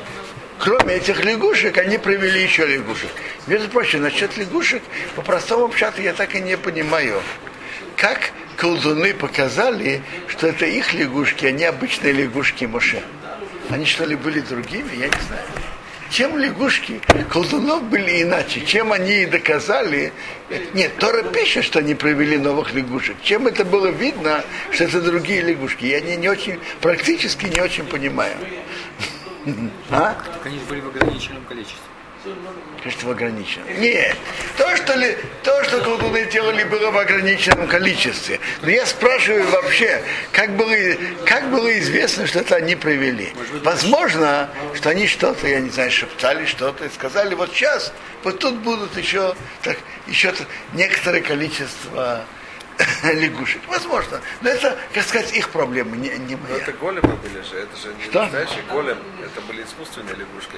кроме 0.61 0.95
этих 0.95 1.25
лягушек, 1.25 1.77
они 1.79 1.97
привели 1.97 2.43
еще 2.43 2.65
лягушек. 2.65 3.09
Между 3.47 3.67
прочим, 3.69 4.03
насчет 4.03 4.37
лягушек, 4.37 4.83
по 5.15 5.21
простому 5.23 5.65
общаться 5.65 6.01
я 6.01 6.13
так 6.13 6.35
и 6.35 6.39
не 6.39 6.55
понимаю. 6.55 7.21
Как 7.97 8.31
колдуны 8.57 9.13
показали, 9.13 10.03
что 10.27 10.47
это 10.47 10.65
их 10.65 10.93
лягушки, 10.93 11.47
а 11.47 11.51
не 11.51 11.65
обычные 11.65 12.13
лягушки 12.13 12.65
Моше. 12.65 13.01
Они 13.69 13.85
что 13.85 14.05
ли 14.05 14.15
были 14.15 14.39
другими, 14.39 14.91
я 14.95 15.07
не 15.07 15.21
знаю. 15.27 15.43
Чем 16.11 16.37
лягушки 16.37 16.99
колдунов 17.29 17.83
были 17.83 18.21
иначе? 18.21 18.61
Чем 18.65 18.91
они 18.91 19.23
и 19.23 19.25
доказали? 19.25 20.11
Нет, 20.73 20.97
Тора 20.97 21.23
пишет, 21.23 21.63
что 21.63 21.79
они 21.79 21.95
привели 21.95 22.37
новых 22.37 22.73
лягушек. 22.73 23.15
Чем 23.23 23.47
это 23.47 23.63
было 23.63 23.87
видно, 23.87 24.43
что 24.71 24.83
это 24.83 25.01
другие 25.01 25.41
лягушки? 25.41 25.85
Я 25.85 26.01
не, 26.01 26.17
не 26.17 26.27
очень, 26.27 26.59
практически 26.81 27.45
не 27.45 27.61
очень 27.61 27.85
понимаю. 27.85 28.35
А? 29.89 30.13
Так 30.13 30.45
они 30.45 30.59
же 30.59 30.65
были 30.65 30.81
в 30.81 30.87
ограниченном 30.87 31.43
количестве. 31.45 31.79
Конечно, 32.83 33.07
в 33.07 33.11
ограниченном. 33.11 33.81
Нет, 33.81 34.15
то, 34.55 34.75
что, 34.75 34.93
ли, 34.93 35.17
то, 35.41 35.63
что 35.63 35.81
колдуны 35.81 36.25
делали, 36.25 36.63
было 36.65 36.91
в 36.91 36.97
ограниченном 36.97 37.67
количестве. 37.67 38.39
Но 38.61 38.69
я 38.69 38.85
спрашиваю 38.85 39.49
вообще, 39.49 40.03
как 40.31 40.55
было, 40.55 40.75
как 41.25 41.49
было 41.49 41.79
известно, 41.79 42.27
что 42.27 42.41
это 42.41 42.57
они 42.57 42.75
привели. 42.75 43.33
Возможно, 43.63 44.51
что 44.75 44.91
они 44.91 45.07
что-то, 45.07 45.47
я 45.47 45.59
не 45.59 45.71
знаю, 45.71 45.89
шептали 45.89 46.45
что-то 46.45 46.85
и 46.85 46.89
сказали, 46.89 47.33
вот 47.33 47.51
сейчас, 47.53 47.91
вот 48.23 48.37
тут 48.37 48.55
будут 48.57 48.95
еще, 48.97 49.33
так, 49.63 49.79
еще 50.05 50.31
некоторое 50.73 51.21
количество 51.21 52.23
лягушек. 53.03 53.61
Возможно. 53.67 54.21
Но 54.41 54.49
это, 54.49 54.77
как 54.93 55.03
сказать, 55.03 55.33
их 55.33 55.49
проблема, 55.49 55.95
не, 55.95 56.09
не 56.09 56.35
Но 56.35 56.41
моя. 56.43 56.57
это 56.57 56.71
големы 56.73 57.15
были 57.15 57.41
же, 57.41 57.55
это 57.57 57.77
же 57.77 57.93
не 57.93 58.03
Что? 58.03 58.23
настоящий 58.23 58.61
голем, 58.71 58.97
это 59.23 59.41
были 59.41 59.63
искусственные 59.63 60.15
лягушки. 60.15 60.57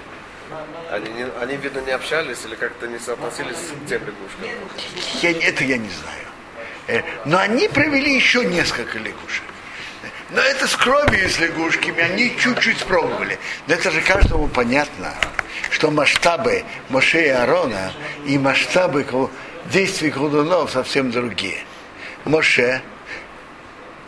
Они, 0.92 1.10
не, 1.10 1.26
они, 1.42 1.58
видно, 1.58 1.80
не 1.80 1.92
общались 1.92 2.40
или 2.46 2.56
как-то 2.56 2.88
не 2.88 3.00
соотносились 3.00 3.58
к 3.58 3.90
тем 3.90 4.02
лягушкам. 4.02 4.50
Я, 5.22 5.32
это 5.32 5.64
я 5.64 5.78
не 5.78 5.90
знаю. 5.90 6.28
Э, 6.88 7.02
Но 7.26 7.40
они 7.40 7.68
провели 7.70 8.14
еще 8.14 8.46
несколько 8.46 9.00
лягушек. 9.00 9.44
Но 10.30 10.42
это 10.42 10.68
с 10.68 10.76
кровью 10.76 11.26
и 11.26 11.28
с 11.28 11.40
лягушками, 11.40 12.02
они 12.02 12.36
чуть-чуть 12.40 12.84
пробовали. 12.86 13.38
Но 13.68 13.76
это 13.76 13.92
же 13.92 14.02
каждому 14.02 14.48
понятно, 14.48 15.14
что 15.70 15.92
масштабы 15.92 16.64
Моше 16.90 17.26
и 17.26 17.30
Аарона 17.30 17.94
и 18.26 18.38
масштабы 18.38 19.06
действий 19.72 20.10
колдунов 20.12 20.72
совсем 20.72 21.12
другие. 21.12 21.64
Моше 22.26 22.82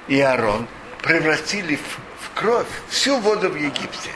и 0.07 0.19
Аарон 0.21 0.67
превратили 1.01 1.75
в, 1.75 2.25
в 2.25 2.39
кровь 2.39 2.67
всю 2.89 3.17
воду 3.19 3.49
в 3.49 3.55
Египте. 3.55 4.11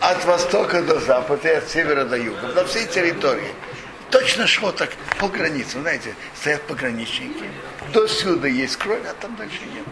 От 0.00 0.24
востока 0.24 0.82
до 0.82 1.00
запада 1.00 1.48
и 1.48 1.54
от 1.56 1.68
севера 1.68 2.04
до 2.04 2.16
юга. 2.16 2.48
На 2.48 2.64
всей 2.64 2.86
территории. 2.86 3.52
Точно 4.10 4.46
шло 4.46 4.72
так 4.72 4.90
по 5.18 5.28
границе. 5.28 5.80
Знаете, 5.80 6.14
стоят 6.34 6.62
пограничники. 6.62 7.44
До 7.92 8.06
сюда 8.06 8.48
есть 8.48 8.76
кровь, 8.76 9.02
а 9.08 9.14
там 9.20 9.36
дальше 9.36 9.60
нет. 9.74 9.86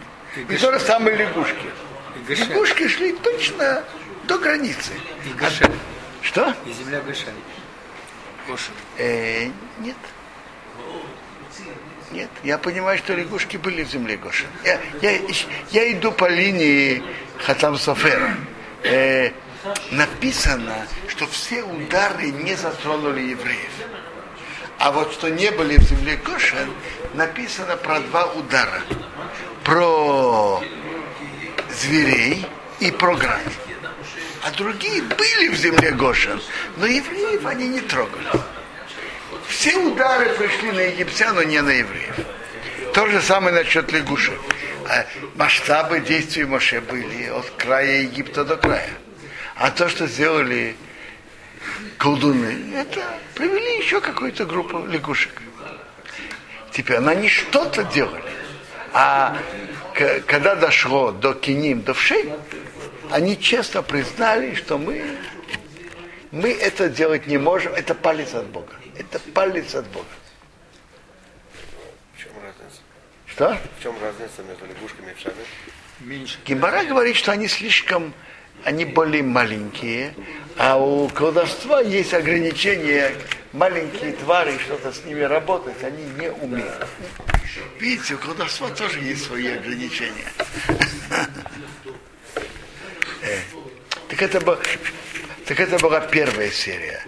И 0.49 0.57
то 0.57 0.71
же 0.71 0.79
самое 0.79 1.15
лягушки. 1.15 1.67
Лягушки 2.27 2.87
шли 2.87 3.13
точно 3.13 3.83
до 4.25 4.37
границы. 4.37 4.93
И 5.25 5.29
Гошен. 5.33 5.71
Что? 6.21 6.53
И 6.65 6.73
земля 6.73 7.01
Гошен. 7.01 7.33
Э, 8.97 9.49
нет. 9.79 9.97
Нет, 12.11 12.29
я 12.43 12.57
понимаю, 12.57 12.97
что 12.97 13.13
лягушки 13.13 13.57
были 13.57 13.83
в 13.83 13.89
земле 13.89 14.17
Гоша. 14.17 14.45
Я, 14.63 14.79
я, 15.01 15.19
я 15.71 15.91
иду 15.91 16.11
по 16.11 16.29
линии 16.29 17.03
Хатам 17.45 17.77
Софера. 17.77 18.35
Э, 18.83 19.31
написано, 19.91 20.87
что 21.09 21.27
все 21.27 21.63
удары 21.63 22.31
не 22.31 22.55
затронули 22.55 23.21
евреев. 23.21 23.71
А 24.79 24.91
вот 24.91 25.11
что 25.11 25.29
не 25.29 25.51
были 25.51 25.77
в 25.77 25.83
земле 25.83 26.17
Гошен, 26.17 26.69
написано 27.15 27.75
про 27.77 27.99
два 27.99 28.27
удара. 28.27 28.81
Про 29.63 30.63
зверей 31.71 32.45
и 32.79 32.91
про 32.91 33.15
град. 33.15 33.41
А 34.43 34.51
другие 34.51 35.01
были 35.01 35.49
в 35.49 35.55
земле 35.55 35.91
Гошин, 35.91 36.41
но 36.77 36.85
евреев 36.85 37.45
они 37.45 37.67
не 37.67 37.81
трогали. 37.81 38.27
Все 39.47 39.77
удары 39.77 40.29
пришли 40.29 40.71
на 40.71 40.79
египтян, 40.81 41.35
но 41.35 41.43
не 41.43 41.61
на 41.61 41.71
евреев. 41.71 42.15
То 42.93 43.07
же 43.07 43.21
самое 43.21 43.55
насчет 43.55 43.91
лягушек. 43.91 44.39
А 44.89 45.05
масштабы 45.35 45.99
действий 45.99 46.45
Моше 46.45 46.81
были 46.81 47.27
от 47.27 47.49
края 47.57 48.01
Египта 48.01 48.43
до 48.43 48.57
края. 48.57 48.89
А 49.55 49.71
то, 49.71 49.89
что 49.89 50.07
сделали 50.07 50.75
колдуны, 51.97 52.73
это 52.75 53.01
привели 53.35 53.77
еще 53.77 54.01
какую-то 54.01 54.45
группу 54.45 54.85
лягушек. 54.85 55.41
Теперь 56.71 56.97
они 56.97 57.27
что-то 57.27 57.83
делали. 57.83 58.23
А 58.93 59.37
когда 60.27 60.55
дошло 60.55 61.11
до 61.11 61.33
киним, 61.33 61.81
до 61.81 61.93
вшей, 61.93 62.31
они 63.11 63.39
честно 63.39 63.81
признали, 63.81 64.55
что 64.55 64.77
мы, 64.77 65.03
мы 66.31 66.51
это 66.51 66.89
делать 66.89 67.27
не 67.27 67.37
можем, 67.37 67.73
это 67.73 67.93
палец 67.95 68.33
от 68.33 68.45
Бога. 68.47 68.73
Это 68.97 69.19
палец 69.33 69.75
от 69.75 69.85
Бога. 69.87 70.05
В 72.15 72.19
чем 72.21 72.31
разница? 72.43 72.81
Что? 73.27 73.57
В 73.79 73.83
чем 73.83 73.95
разница 74.01 74.43
между 74.43 74.65
лягушками 74.65 75.11
и 75.11 75.13
вшами? 75.13 75.35
Меньше. 75.99 76.39
Гимбара 76.45 76.83
говорит, 76.83 77.15
что 77.15 77.31
они 77.31 77.47
слишком, 77.47 78.13
они 78.63 78.85
более 78.85 79.23
маленькие, 79.23 80.13
а 80.57 80.77
у 80.77 81.07
колдовства 81.09 81.81
есть 81.81 82.13
ограничения, 82.13 83.11
маленькие 83.53 84.13
твари, 84.13 84.57
что-то 84.59 84.91
с 84.91 85.03
ними 85.05 85.21
работать, 85.21 85.83
они 85.83 86.03
не 86.19 86.31
умеют. 86.31 86.87
Видите, 87.79 88.15
у 88.15 88.17
колдовства 88.17 88.69
тоже 88.69 88.99
есть 88.99 89.25
свои 89.25 89.47
ограничения. 89.47 90.31
Э, 93.21 93.37
Так 94.09 94.21
это, 94.21 94.39
был- 94.41 94.57
так 95.45 95.59
это 95.59 95.77
была 95.79 95.99
первая 96.01 96.49
серия. 96.49 97.03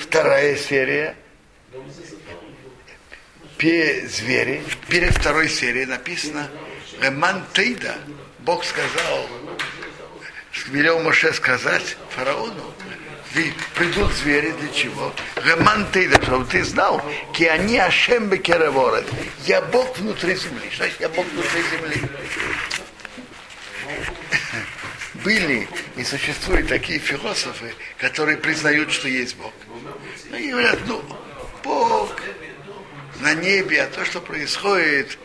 Вторая 0.00 0.56
серия 0.56 1.16
пе 3.58 4.06
звери. 4.08 4.62
Перед 4.88 5.14
второй 5.16 5.48
серией 5.48 5.86
написано 5.86 6.48
Реман 7.00 7.44
Тейда. 7.52 7.96
Бог 8.40 8.64
сказал, 8.64 9.28
велел 10.68 11.00
Моше 11.00 11.32
сказать 11.32 11.96
фараону, 12.10 12.74
«Ви- 13.34 13.52
придут 13.74 14.12
звери 14.12 14.52
для 14.52 14.68
чего? 14.72 15.12
Реман 15.44 15.90
Тейда, 15.92 16.22
чтобы 16.22 16.46
ты 16.46 16.64
знал, 16.64 17.02
ки 17.34 17.44
они 17.44 17.78
Ашем 17.78 18.28
Бекераворот. 18.28 19.04
Я 19.46 19.60
Бог 19.60 19.98
внутри 19.98 20.36
земли. 20.36 20.68
Что 20.70 20.84
значит 20.84 21.00
я 21.00 21.08
Бог 21.08 21.26
внутри 21.26 21.62
земли? 21.70 22.02
Были 25.24 25.68
и 25.96 26.04
существуют 26.04 26.68
такие 26.68 26.98
философы, 26.98 27.74
которые 27.98 28.36
признают, 28.36 28.92
что 28.92 29.08
есть 29.08 29.36
Бог. 29.36 29.52
Они 30.32 30.50
говорят, 30.50 30.78
ну, 30.86 31.02
Бог 31.62 32.10
на 33.20 33.34
небе, 33.34 33.82
а 33.82 33.86
то, 33.86 34.04
что 34.04 34.20
происходит, 34.20 35.18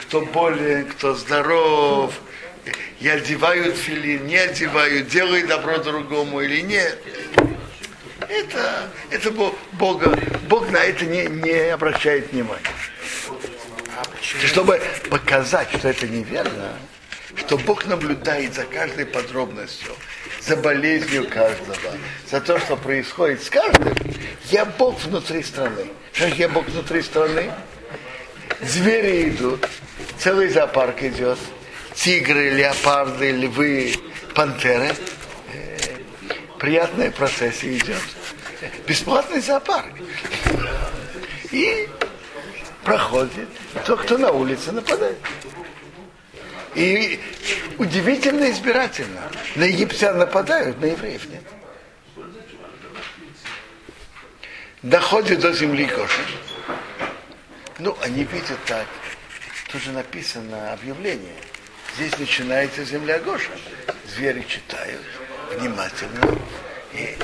кто 0.00 0.22
болен, 0.22 0.86
кто 0.86 1.14
здоров, 1.14 2.14
и 3.00 3.08
одевают 3.08 3.76
филин, 3.76 4.26
не 4.26 4.36
одевают, 4.36 5.08
делают 5.08 5.48
добро 5.48 5.78
другому 5.78 6.40
или 6.40 6.60
нет. 6.60 6.98
Это, 8.28 8.90
это 9.10 9.30
Бог, 9.30 9.54
Бога, 9.72 10.18
Бог 10.48 10.70
на 10.70 10.78
это 10.78 11.04
не, 11.06 11.26
не 11.26 11.72
обращает 11.72 12.32
внимания. 12.32 12.62
Чтобы 14.20 14.80
показать, 15.08 15.68
что 15.76 15.88
это 15.88 16.06
неверно, 16.06 16.76
что 17.36 17.58
Бог 17.58 17.86
наблюдает 17.86 18.54
за 18.54 18.64
каждой 18.64 19.06
подробностью, 19.06 19.92
за 20.40 20.56
болезнью 20.56 21.28
каждого, 21.28 21.76
за 22.30 22.40
то, 22.40 22.58
что 22.58 22.76
происходит 22.76 23.42
с 23.42 23.50
каждым, 23.50 23.94
я 24.50 24.64
Бог 24.64 25.00
внутри 25.02 25.42
страны. 25.42 25.86
Что 26.12 26.26
я 26.26 26.48
Бог 26.48 26.66
внутри 26.66 27.02
страны? 27.02 27.50
Звери 28.60 29.30
идут, 29.30 29.66
целый 30.18 30.48
зоопарк 30.48 31.02
идет, 31.02 31.38
тигры, 31.94 32.50
леопарды, 32.50 33.30
львы, 33.30 33.94
пантеры. 34.34 34.94
Э, 35.52 35.76
Приятная 36.58 37.10
процессия 37.10 37.76
идет. 37.76 38.02
Бесплатный 38.86 39.40
зоопарк. 39.40 39.92
И 41.50 41.88
проходит, 42.84 43.48
тот, 43.86 44.02
кто 44.02 44.18
на 44.18 44.30
улице 44.30 44.72
нападает. 44.72 45.18
И 46.74 47.18
удивительно 47.80 48.50
избирательно. 48.50 49.22
На 49.56 49.64
египтян 49.64 50.18
нападают, 50.18 50.78
на 50.80 50.84
евреев 50.84 51.26
нет. 51.26 51.42
Доходит 54.82 55.40
до 55.40 55.52
земли 55.52 55.86
Гошин. 55.86 56.24
Ну, 57.78 57.96
они 58.02 58.24
видят 58.24 58.58
так. 58.66 58.86
Тут 59.72 59.82
же 59.82 59.92
написано 59.92 60.74
объявление. 60.74 61.36
Здесь 61.96 62.18
начинается 62.18 62.84
земля 62.84 63.18
Гоша. 63.18 63.52
Звери 64.06 64.44
читают 64.46 65.02
внимательно. 65.56 66.38
И 66.92 67.16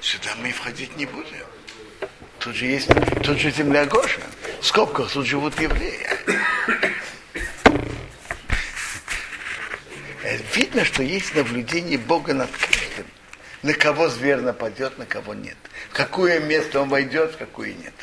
сюда 0.00 0.30
мы 0.42 0.52
входить 0.52 0.94
не 0.96 1.06
будем. 1.06 1.46
Тут 2.38 2.54
же 2.54 2.66
есть, 2.66 2.88
тут 3.24 3.38
же 3.38 3.50
земля 3.50 3.86
Гоша. 3.86 4.20
В 4.60 4.66
скобках 4.66 5.10
тут 5.10 5.26
живут 5.26 5.58
евреи. 5.58 6.06
Видно, 10.54 10.84
что 10.84 11.02
есть 11.02 11.34
наблюдение 11.34 11.98
Бога 11.98 12.34
над 12.34 12.50
каждым. 12.50 13.06
На 13.62 13.72
кого 13.74 14.08
зверь 14.08 14.38
нападет, 14.38 14.98
на 14.98 15.06
кого 15.06 15.34
нет. 15.34 15.56
В 15.90 15.94
какое 15.94 16.40
место 16.40 16.80
он 16.80 16.88
войдет, 16.88 17.34
в 17.34 17.38
какое 17.38 17.72
нет. 17.72 17.94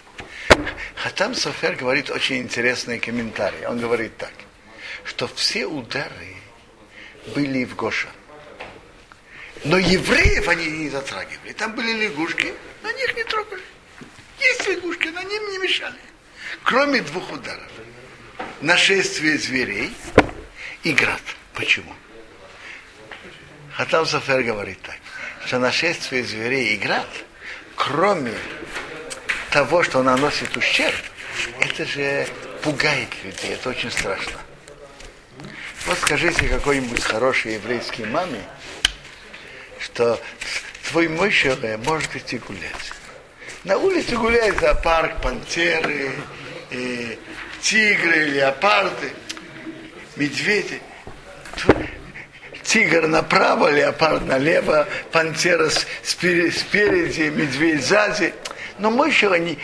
Хатам 0.95 1.35
Софер 1.35 1.75
говорит 1.75 2.09
очень 2.09 2.37
интересные 2.37 2.99
комментарии. 2.99 3.65
Он 3.65 3.79
говорит 3.79 4.17
так, 4.17 4.33
что 5.03 5.27
все 5.27 5.65
удары 5.65 6.35
были 7.35 7.65
в 7.65 7.75
Гоша. 7.75 8.09
Но 9.63 9.77
евреев 9.77 10.47
они 10.47 10.65
не 10.65 10.89
затрагивали. 10.89 11.53
Там 11.53 11.73
были 11.73 11.93
лягушки, 12.05 12.53
но 12.81 12.89
они 12.89 13.03
их 13.03 13.15
не 13.15 13.23
трогали. 13.23 13.61
Есть 14.39 14.67
лягушки, 14.67 15.07
но 15.07 15.21
они 15.21 15.35
им 15.35 15.51
не 15.51 15.57
мешали. 15.59 15.99
Кроме 16.63 17.01
двух 17.01 17.31
ударов. 17.31 17.71
Нашествие 18.61 19.37
зверей 19.37 19.93
и 20.83 20.91
град. 20.91 21.21
Почему? 21.53 21.93
Хатам 23.75 24.05
Софер 24.05 24.43
говорит 24.43 24.79
так, 24.83 24.97
что 25.45 25.57
нашествие 25.57 26.23
зверей 26.23 26.75
и 26.75 26.77
град, 26.77 27.07
кроме 27.75 28.33
того, 29.49 29.81
что 29.81 30.03
наносит 30.03 30.55
ущерб, 30.55 30.95
это 31.59 31.85
же 31.85 32.27
пугает 32.61 33.09
людей, 33.23 33.53
это 33.53 33.69
очень 33.69 33.89
страшно. 33.89 34.39
Вот 35.87 35.97
скажите 35.97 36.47
какой-нибудь 36.47 37.03
хорошей 37.03 37.55
еврейской 37.55 38.03
маме, 38.05 38.43
что 39.79 40.21
твой 40.89 41.07
мощь 41.07 41.45
может 41.85 42.15
идти 42.15 42.37
гулять. 42.37 42.93
На 43.63 43.77
улице 43.77 44.15
гуляет 44.15 44.59
зоопарк, 44.59 45.19
пантеры, 45.21 46.11
э, 46.69 47.15
тигры, 47.61 48.25
леопарды, 48.25 49.11
медведи. 50.15 50.79
Тигр 52.63 53.07
направо, 53.07 53.69
леопард 53.69 54.25
налево, 54.25 54.87
пантера 55.11 55.69
спереди, 55.69 57.29
медведь 57.29 57.85
сзади. 57.85 58.33
Но 58.79 58.89
мощего 58.89 59.35
не, 59.35 59.57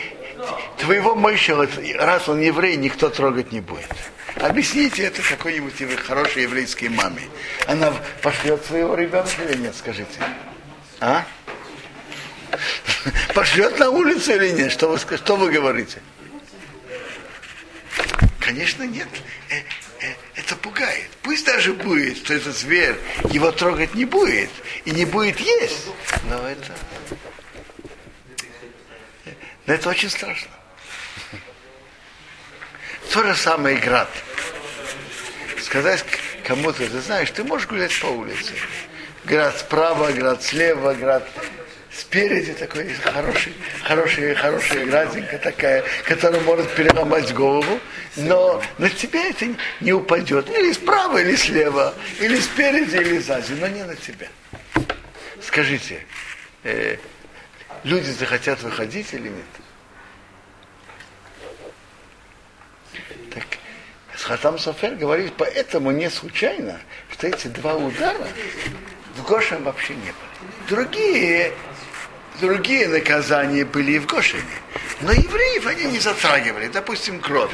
твоего 0.78 1.16
мощего, 1.16 1.68
раз 1.96 2.30
он 2.30 2.42
еврей, 2.42 2.76
никто 2.78 3.10
трогать 3.10 3.52
не 3.52 3.62
будет. 3.62 3.90
Объясните 4.36 5.04
это 5.04 5.22
какой-нибудь 5.22 5.74
хорошей 6.02 6.44
еврейской 6.44 6.90
маме. 6.90 7.24
Она 7.68 7.94
пошлет 8.22 8.64
своего 8.66 8.96
ребенка 8.96 9.42
или 9.48 9.58
нет, 9.58 9.76
скажите? 9.76 10.20
А? 11.00 11.26
Пошлет 13.34 13.80
на 13.80 13.90
улицу 13.90 14.34
или 14.34 14.50
нет? 14.50 14.72
Что 14.72 14.90
вы, 14.90 14.98
что 14.98 15.36
вы 15.36 15.52
говорите? 15.52 16.02
Конечно, 18.40 18.84
нет. 18.84 19.08
Это 20.36 20.56
пугает. 20.56 21.10
Пусть 21.22 21.46
даже 21.46 21.74
будет, 21.74 22.18
что 22.18 22.34
этот 22.34 22.56
зверь 22.56 22.96
его 23.32 23.52
трогать 23.52 23.94
не 23.96 24.06
будет 24.06 24.50
и 24.86 24.92
не 24.92 25.06
будет 25.06 25.40
есть. 25.40 25.88
Но 26.30 26.48
это, 26.48 26.74
но 29.66 29.74
это 29.74 29.90
очень 29.90 30.10
страшно. 30.10 30.52
То 33.12 33.24
же 33.24 33.36
самое 33.36 33.78
и 33.78 33.80
град. 33.82 34.10
Сказать 35.62 36.06
кому-то, 36.46 36.88
ты 36.88 37.02
знаешь, 37.02 37.32
ты 37.32 37.44
можешь 37.44 37.68
гулять 37.68 38.00
по 38.00 38.08
улице. 38.08 38.54
Град 39.26 39.60
справа, 39.60 40.12
град 40.12 40.42
слева, 40.44 40.94
град 40.94 41.28
спереди 42.00 42.54
такой 42.54 42.94
хороший, 42.94 43.54
хороший, 43.84 44.34
хорошая 44.36 44.86
градинка 44.86 45.38
такая, 45.38 45.84
которая 46.06 46.42
может 46.42 46.74
переломать 46.74 47.34
голову, 47.34 47.80
но 48.16 48.62
на 48.78 48.90
тебя 48.90 49.30
это 49.30 49.48
не 49.82 49.94
упадет. 49.94 50.50
Или 50.50 50.72
справа, 50.72 51.18
или 51.18 51.36
слева, 51.36 51.94
или 52.20 52.40
спереди, 52.40 52.96
или 52.96 53.20
сзади, 53.20 53.54
но 53.54 53.68
не 53.68 53.84
на 53.84 53.96
тебя. 53.96 54.28
Скажите, 55.42 56.06
э, 56.64 56.98
люди 57.84 58.10
захотят 58.12 58.62
выходить 58.62 59.14
или 59.14 59.30
нет? 59.30 59.46
Так, 63.34 63.46
Хатам 64.14 64.58
Софер 64.58 64.96
говорит, 64.96 65.34
поэтому 65.38 65.92
не 65.92 66.10
случайно, 66.10 66.80
что 67.12 67.28
эти 67.28 67.48
два 67.48 67.76
удара 67.76 68.28
в 69.16 69.24
Гошем 69.24 69.64
вообще 69.64 69.96
не 69.96 70.02
были. 70.02 70.30
Другие, 70.70 71.54
другие 72.40 72.88
наказания 72.88 73.66
были 73.66 73.94
и 73.94 74.00
в 74.00 74.06
Гошине. 74.06 74.44
Но 75.02 75.12
евреев 75.12 75.68
они 75.68 75.86
не 75.86 76.00
затрагивали. 76.00 76.68
Допустим, 76.68 77.20
кровь. 77.20 77.52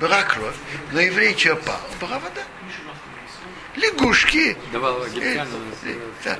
Была 0.00 0.22
кровь, 0.22 0.54
но 0.92 1.00
еврей 1.00 1.36
что 1.36 1.54
пал? 1.56 1.80
Была 2.00 2.18
вода. 2.18 2.42
Лягушки. 3.76 4.56
Давал 4.72 5.04
египтянам. 5.06 5.48
да, 6.24 6.38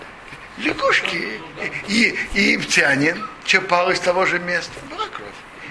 лягушки. 0.58 1.40
И, 1.88 2.18
и 2.34 2.40
египтянин 2.40 3.24
чапал 3.44 3.90
из 3.90 4.00
того 4.00 4.26
же 4.26 4.38
места. 4.38 4.72
Была 4.90 5.06
кровь. 5.08 5.28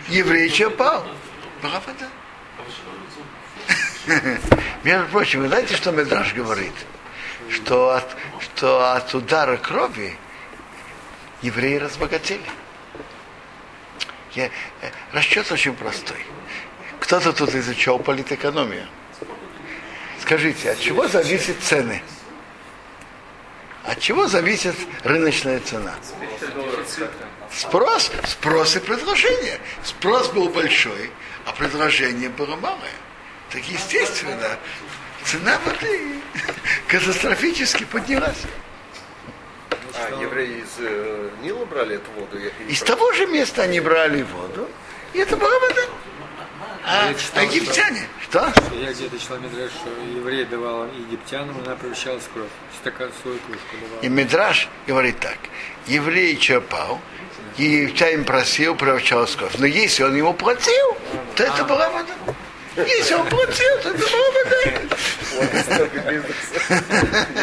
Еврей 0.09 0.49
чапал. 0.49 1.05
Была 1.61 1.81
вода. 1.85 2.09
Между 4.83 5.07
прочим, 5.07 5.41
вы 5.41 5.47
знаете, 5.47 5.75
что 5.75 5.91
Медраж 5.91 6.33
говорит? 6.33 6.73
Что 7.49 7.91
от, 7.91 8.15
что 8.41 8.93
от 8.93 9.13
удара 9.13 9.57
крови 9.57 10.17
евреи 11.43 11.75
разбогатели. 11.77 12.41
Я, 14.33 14.45
э, 14.45 14.49
расчет 15.11 15.51
очень 15.51 15.75
простой. 15.75 16.25
Кто-то 16.99 17.33
тут 17.33 17.53
изучал 17.53 17.99
политэкономию. 17.99 18.87
Скажите, 20.21 20.71
от 20.71 20.79
чего 20.79 21.07
зависят 21.07 21.57
цены? 21.61 22.01
От 23.83 23.99
чего 23.99 24.27
зависит 24.27 24.75
рыночная 25.03 25.59
цена? 25.59 25.93
Спрос, 27.51 28.11
спрос 28.25 28.75
и 28.77 28.79
предложение. 28.79 29.59
Спрос 29.83 30.29
был 30.29 30.49
большой, 30.49 31.11
а 31.45 31.51
предложение 31.51 32.29
было 32.29 32.55
малое. 32.55 32.95
Так 33.51 33.61
естественно, 33.65 34.57
цена 35.25 35.59
воды 35.65 36.21
катастрофически 36.87 37.83
поднялась. 37.83 38.41
А, 40.17 40.21
евреи 40.21 40.59
из 40.61 40.75
э, 40.79 41.29
Нила 41.41 41.65
брали 41.65 41.95
эту 41.95 42.11
воду? 42.11 42.37
Я- 42.39 42.51
Из 42.71 42.81
того 42.81 43.11
же 43.13 43.25
места 43.27 43.63
они 43.63 43.79
брали 43.79 44.23
воду, 44.23 44.67
и 45.13 45.19
это 45.19 45.37
была 45.37 45.57
вода. 45.59 45.81
А, 46.85 47.13
читал, 47.13 47.43
а 47.43 47.45
египтяне, 47.45 48.07
что? 48.21 48.51
Я 48.73 48.91
где-то 48.91 49.17
читал 49.17 49.37
Мидраш, 49.39 49.71
что 49.71 49.89
еврей 50.17 50.43
давал 50.45 50.85
египтянам, 50.87 51.57
она 51.65 51.75
превращалась 51.75 52.23
в 52.23 52.31
кровь. 52.33 52.49
Стакан 52.81 53.09
свою 53.21 53.37
кружку 53.39 53.75
давал. 53.81 54.01
И 54.01 54.09
Мидраш 54.09 54.67
говорит 54.85 55.19
так, 55.19 55.37
еврей 55.87 56.35
черпал, 56.37 56.99
египтянин 57.57 58.25
просил, 58.25 58.75
превращалась 58.75 59.31
в 59.31 59.37
кровь. 59.37 59.53
Но 59.59 59.65
если 59.65 60.03
он 60.03 60.15
ему 60.15 60.33
платил, 60.33 60.97
то 61.35 61.43
это 61.43 61.63
была 61.63 61.89
вода. 61.89 62.13
Если 62.75 63.13
он 63.13 63.27
платил, 63.27 63.77
то 63.81 63.89
это 63.89 63.99
была 63.99 64.31
вода. 64.31 64.57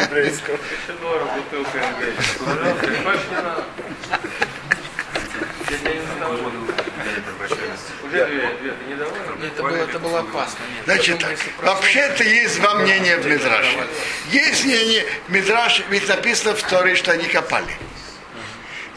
Еврейского. 0.03 0.57
Это 9.43 9.63
было, 9.63 9.75
это 9.75 9.99
было 9.99 10.19
опасно. 10.19 10.59
Нет, 10.69 10.83
Значит 10.85 11.25
вообще-то 11.61 12.23
есть 12.23 12.59
два 12.59 12.75
мнения 12.75 13.17
в 13.17 13.25
Мидраше. 13.25 13.87
Есть 14.31 14.65
мнение, 14.65 15.05
Мидраш, 15.29 15.83
ведь 15.89 16.07
написано 16.07 16.55
в 16.55 16.63
Торе, 16.63 16.95
что 16.95 17.11
они 17.13 17.25
копали. 17.25 17.73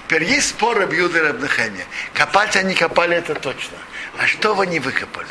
Теперь 0.04 0.24
есть 0.24 0.50
спор 0.50 0.82
об 0.82 0.92
Юде 0.92 1.20
и. 1.22 1.86
Копать 2.12 2.56
они 2.56 2.74
копали, 2.74 3.16
это 3.16 3.34
точно. 3.34 3.78
А 4.18 4.26
что 4.26 4.54
вы 4.54 4.66
не 4.66 4.80
выкопали? 4.80 5.28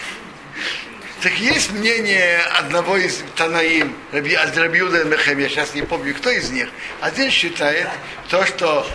Так 1.24 1.40
есть 1.40 1.72
мнение 1.72 2.42
одного 2.60 2.98
из 2.98 3.24
Танаим, 3.38 3.96
от 4.12 4.58
Рабиуда 4.58 5.00
Рабнахеме, 5.00 5.44
я 5.44 5.50
сейчас 5.50 5.74
не 5.74 5.82
помню, 5.82 6.14
кто 6.14 6.30
из 6.30 6.50
них. 6.50 6.68
Один 7.00 7.32
считает 7.32 7.88
то, 8.28 8.46
что 8.46 8.86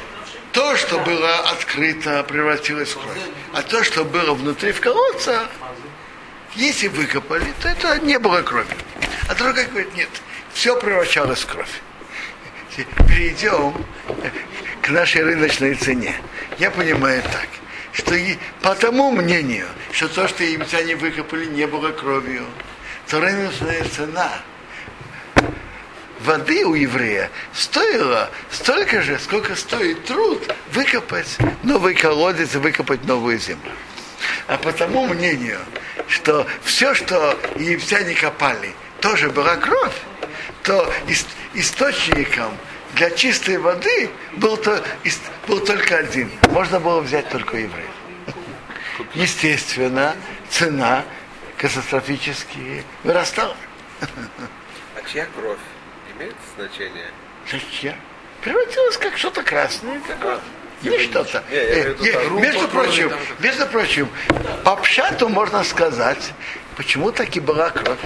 то, 0.52 0.76
что 0.76 0.98
было 0.98 1.36
открыто, 1.50 2.22
превратилось 2.24 2.90
в 2.90 3.00
кровь. 3.00 3.16
А 3.54 3.62
то, 3.62 3.82
что 3.82 4.04
было 4.04 4.34
внутри 4.34 4.72
в 4.72 4.80
колодцах, 4.82 5.48
если 6.54 6.88
выкопали, 6.88 7.46
то 7.62 7.68
это 7.68 7.98
не 8.00 8.18
было 8.18 8.42
крови. 8.42 8.76
А 9.26 9.34
другой 9.34 9.64
говорит, 9.64 9.94
нет, 9.96 10.10
все 10.52 10.78
превращалось 10.78 11.40
в 11.40 11.46
кровь. 11.46 11.80
Перейдем 13.08 13.74
к 14.82 14.90
нашей 14.90 15.24
рыночной 15.24 15.76
цене. 15.76 16.14
Я 16.58 16.70
понимаю 16.70 17.22
так, 17.22 17.48
что 17.98 18.14
и 18.14 18.36
по 18.62 18.76
тому 18.76 19.10
мнению, 19.10 19.66
что 19.92 20.08
то, 20.08 20.28
что 20.28 20.44
египтяне 20.44 20.94
выкопали, 20.94 21.46
не 21.46 21.66
было 21.66 21.90
кровью, 21.90 22.44
то 23.08 23.20
рыночная 23.20 23.84
цена 23.84 24.30
воды 26.20 26.64
у 26.64 26.74
еврея 26.74 27.28
стоила 27.52 28.30
столько 28.52 29.02
же, 29.02 29.18
сколько 29.18 29.56
стоит 29.56 30.04
труд 30.04 30.40
выкопать 30.72 31.38
новый 31.64 31.94
колодец 31.94 32.54
и 32.54 32.58
выкопать 32.58 33.04
новую 33.04 33.38
землю. 33.38 33.72
А 34.46 34.58
по 34.58 34.72
тому 34.72 35.08
мнению, 35.08 35.58
что 36.06 36.46
все, 36.62 36.94
что 36.94 37.36
египтяне 37.56 38.14
копали, 38.14 38.74
тоже 39.00 39.28
была 39.30 39.56
кровь, 39.56 39.94
то 40.62 40.92
ис- 41.08 41.26
источником 41.54 42.56
для 42.94 43.10
чистой 43.10 43.58
воды 43.58 44.10
был, 44.36 44.56
то, 44.56 44.82
был 45.46 45.60
только 45.60 45.98
один. 45.98 46.30
Можно 46.50 46.80
было 46.80 47.00
взять 47.00 47.28
только 47.28 47.56
евреев. 47.56 47.90
Естественно, 49.14 50.16
цена 50.50 51.04
катастрофически 51.56 52.84
вырастала. 53.04 53.56
А 54.00 55.10
чья 55.10 55.26
кровь 55.36 55.58
имеет 56.16 56.34
значение? 56.56 57.10
Зачем? 57.50 57.94
Превратилось 58.42 58.96
как 58.98 59.16
что-то 59.16 59.42
красное. 59.42 60.00
Как... 60.20 60.40
Не 60.82 60.98
что-то. 61.00 61.42
Э, 61.50 61.94
не, 61.98 62.40
между 62.40 62.68
прочим, 62.68 63.12
между 63.40 63.66
прочим, 63.66 64.08
по 64.64 64.76
пшату 64.76 65.28
можно 65.28 65.64
сказать, 65.64 66.32
почему 66.76 67.10
таки 67.10 67.40
была 67.40 67.70
кровь. 67.70 67.98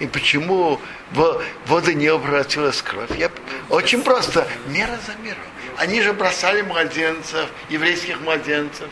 И 0.00 0.06
почему 0.06 0.80
во- 1.12 1.42
вода 1.66 1.92
не 1.92 2.06
превратилась 2.06 2.76
в 2.76 2.84
кровь. 2.84 3.10
Я, 3.16 3.30
очень 3.68 4.02
просто. 4.02 4.46
Мера 4.68 4.98
за 5.06 5.14
меру. 5.22 5.40
Они 5.76 6.00
же 6.02 6.12
бросали 6.12 6.62
младенцев, 6.62 7.48
еврейских 7.68 8.20
младенцев 8.20 8.88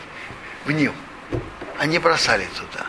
в 0.65 0.71
Нил. 0.71 0.93
Они 1.79 1.99
бросали 1.99 2.47
туда. 2.55 2.85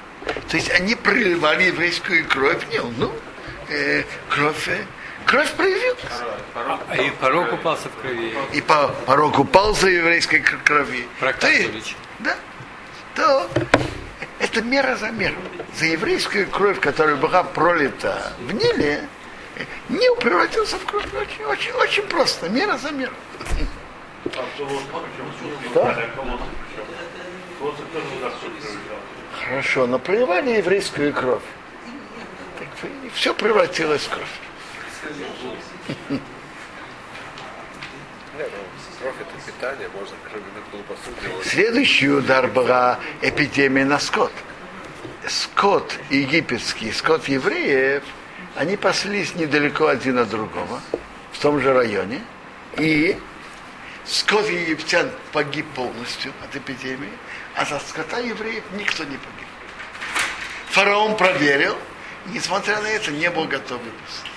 То 0.48 0.56
есть 0.56 0.70
они 0.70 0.94
проливали 0.94 1.64
еврейскую 1.64 2.26
кровь 2.26 2.64
в 2.64 2.70
Нил. 2.70 2.92
Ну, 2.96 3.12
э, 3.68 4.02
кровь, 4.28 4.68
э, 4.68 4.84
кровь 5.24 5.50
проявилась. 5.52 5.98
А 6.54 6.96
и 6.96 7.10
порог 7.10 7.52
упался 7.52 7.88
в 7.88 8.00
крови. 8.00 8.34
и 8.52 8.60
по 8.60 8.88
порог 9.06 9.38
упал 9.38 9.74
за 9.74 9.88
еврейской 9.90 10.40
кр- 10.40 10.58
крови. 10.64 11.06
Прокатович. 11.20 11.94
да, 12.18 12.36
то 13.14 13.48
это 14.40 14.62
мера 14.62 14.96
за 14.96 15.10
меру. 15.10 15.36
За 15.74 15.86
еврейскую 15.86 16.48
кровь, 16.50 16.80
которая 16.80 17.16
была 17.16 17.44
пролита 17.44 18.32
в 18.40 18.52
Ниле, 18.52 19.08
Нил 19.88 20.16
превратился 20.16 20.76
в 20.76 20.84
кровь. 20.84 21.06
Очень, 21.14 21.44
очень, 21.44 21.72
очень 21.72 22.02
просто. 22.04 22.48
Мера 22.48 22.76
за 22.78 22.90
меру. 22.90 23.12
Что? 25.70 25.96
Хорошо, 29.44 29.86
но 29.86 29.98
проливали 29.98 30.50
еврейскую 30.50 31.12
кровь. 31.12 31.42
Так, 32.58 32.68
все 33.14 33.34
превратилось 33.34 34.02
в 34.02 34.10
кровь. 34.10 34.28
Следующий 41.44 42.08
удар 42.08 42.46
была 42.46 42.98
эпидемия 43.22 43.84
на 43.84 43.98
скот. 43.98 44.32
Скот 45.28 45.94
египетский, 46.08 46.90
скот 46.92 47.28
евреев, 47.28 48.02
они 48.56 48.76
паслись 48.76 49.34
недалеко 49.34 49.88
один 49.88 50.18
от 50.18 50.30
другого, 50.30 50.80
в 51.32 51.38
том 51.38 51.60
же 51.60 51.74
районе. 51.74 52.22
И 52.78 53.18
скот 54.06 54.48
египтян 54.48 55.10
погиб 55.32 55.66
полностью 55.74 56.32
от 56.42 56.56
эпидемии, 56.56 57.12
а 57.54 57.64
за 57.66 57.78
скота 57.80 58.18
евреев 58.18 58.64
никто 58.72 59.04
не 59.04 59.16
погиб. 59.16 59.48
Фараон 60.70 61.16
проверил, 61.16 61.76
и, 62.26 62.30
несмотря 62.30 62.80
на 62.80 62.86
это, 62.86 63.10
не 63.10 63.30
был 63.30 63.44
готов 63.44 63.82
выпустить. 63.82 64.32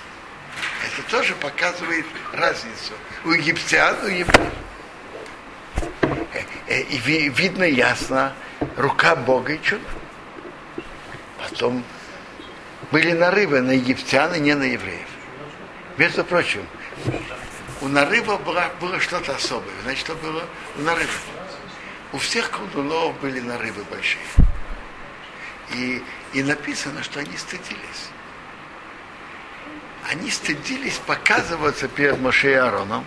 Это 0.86 1.10
тоже 1.10 1.34
показывает 1.36 2.06
разницу 2.32 2.92
у 3.24 3.30
египтян 3.30 3.96
у 4.02 4.08
евреев. 4.08 4.52
Э, 6.32 6.42
э, 6.66 6.80
и 6.82 6.98
ви- 6.98 7.28
видно 7.28 7.64
ясно 7.64 8.34
рука 8.76 9.16
Бога 9.16 9.54
и 9.54 9.62
чудо. 9.62 9.82
Потом 11.42 11.84
были 12.90 13.12
нарывы 13.12 13.60
на 13.60 13.72
египтян 13.72 14.34
и 14.34 14.40
не 14.40 14.54
на 14.54 14.64
евреев. 14.64 15.08
Между 15.96 16.24
прочим, 16.24 16.66
у 17.80 17.88
нарыва 17.88 18.38
было, 18.38 18.70
было 18.80 19.00
что-то 19.00 19.34
особое. 19.34 19.74
Значит, 19.82 20.00
что 20.00 20.14
было 20.14 20.44
у 20.76 20.82
нарыва? 20.82 21.10
У 22.12 22.18
всех 22.18 22.50
колдунов 22.50 23.18
были 23.20 23.40
нарывы 23.40 23.82
большие. 23.84 24.22
И, 25.74 26.02
и 26.32 26.42
написано, 26.42 27.02
что 27.02 27.20
они 27.20 27.36
стыдились. 27.36 28.10
Они 30.10 30.30
стыдились 30.30 30.98
показываться 31.06 31.88
перед 31.88 32.20
Моше 32.20 32.50
и 32.50 32.54
Аароном. 32.54 33.06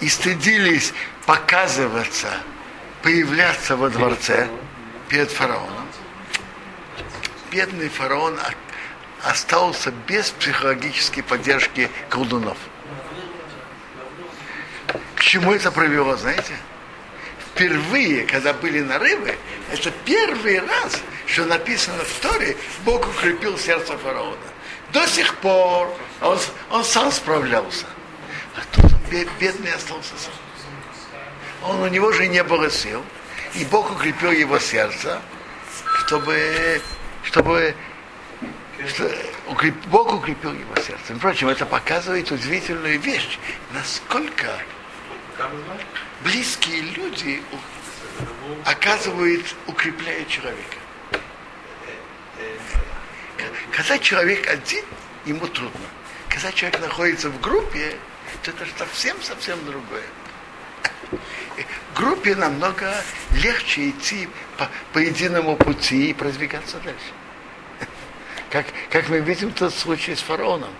И 0.00 0.08
стыдились 0.08 0.92
показываться, 1.24 2.28
появляться 3.02 3.76
во 3.76 3.88
дворце 3.88 4.48
перед 5.08 5.30
фараоном. 5.30 5.85
Бедный 7.56 7.88
фараон 7.88 8.38
остался 9.22 9.90
без 10.06 10.28
психологической 10.28 11.22
поддержки 11.22 11.90
колдунов. 12.10 12.58
К 15.14 15.22
чему 15.22 15.54
это 15.54 15.72
привело, 15.72 16.16
знаете? 16.16 16.54
Впервые, 17.46 18.26
когда 18.26 18.52
были 18.52 18.80
нарывы, 18.80 19.38
это 19.72 19.90
первый 20.04 20.60
раз, 20.60 21.02
что 21.26 21.46
написано 21.46 22.04
в 22.04 22.20
Торе, 22.20 22.58
Бог 22.84 23.08
укрепил 23.08 23.56
сердце 23.58 23.96
фараона. 23.96 24.36
До 24.92 25.06
сих 25.06 25.34
пор 25.36 25.96
он, 26.20 26.38
он 26.70 26.84
сам 26.84 27.10
справлялся. 27.10 27.86
А 28.54 28.60
тут 28.70 28.92
бедный 29.10 29.72
остался 29.72 30.12
сам. 30.18 30.34
Он, 31.62 31.80
у 31.80 31.88
него 31.88 32.12
же 32.12 32.28
не 32.28 32.44
было 32.44 32.70
сил. 32.70 33.02
И 33.54 33.64
Бог 33.64 33.90
укрепил 33.92 34.32
его 34.32 34.58
сердце, 34.58 35.22
чтобы, 36.04 36.82
чтобы 37.26 37.74
что 38.88 39.10
укреп, 39.48 39.74
Бог 39.86 40.12
укрепил 40.12 40.52
его 40.52 40.74
сердце. 40.76 41.14
Впрочем, 41.14 41.48
это 41.48 41.66
показывает 41.66 42.30
удивительную 42.30 43.00
вещь, 43.00 43.38
насколько 43.72 44.58
близкие 46.22 46.82
люди 46.82 47.42
оказывают, 48.64 49.54
укрепляют 49.66 50.28
человека. 50.28 50.76
Когда 53.72 53.98
человек 53.98 54.46
один, 54.48 54.84
ему 55.24 55.46
трудно. 55.48 55.86
Когда 56.28 56.52
человек 56.52 56.80
находится 56.80 57.30
в 57.30 57.40
группе, 57.40 57.96
то 58.42 58.50
это 58.50 58.66
совсем-совсем 58.78 59.64
другое. 59.64 60.04
В 61.92 61.96
группе 61.96 62.34
намного 62.34 62.92
легче 63.32 63.90
идти 63.90 64.28
по, 64.56 64.68
по 64.92 64.98
единому 64.98 65.56
пути 65.56 66.10
и 66.10 66.14
продвигаться 66.14 66.78
дальше. 66.78 67.12
Как, 68.50 68.66
как 68.90 69.08
мы 69.08 69.20
видим 69.20 69.50
тот 69.52 69.74
случай 69.74 70.14
с 70.14 70.20
фараоном. 70.20 70.70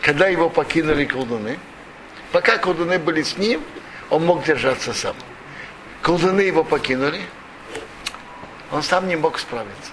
Когда 0.00 0.26
его 0.26 0.50
покинули 0.50 1.04
колдуны, 1.04 1.58
пока 2.32 2.58
колдуны 2.58 2.98
были 2.98 3.22
с 3.22 3.36
ним, 3.36 3.62
он 4.10 4.26
мог 4.26 4.44
держаться 4.44 4.92
сам. 4.92 5.14
Колдуны 6.02 6.40
его 6.40 6.64
покинули, 6.64 7.22
он 8.70 8.82
сам 8.82 9.06
не 9.06 9.16
мог 9.16 9.38
справиться. 9.38 9.92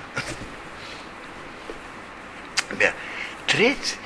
Треть, 3.45 3.97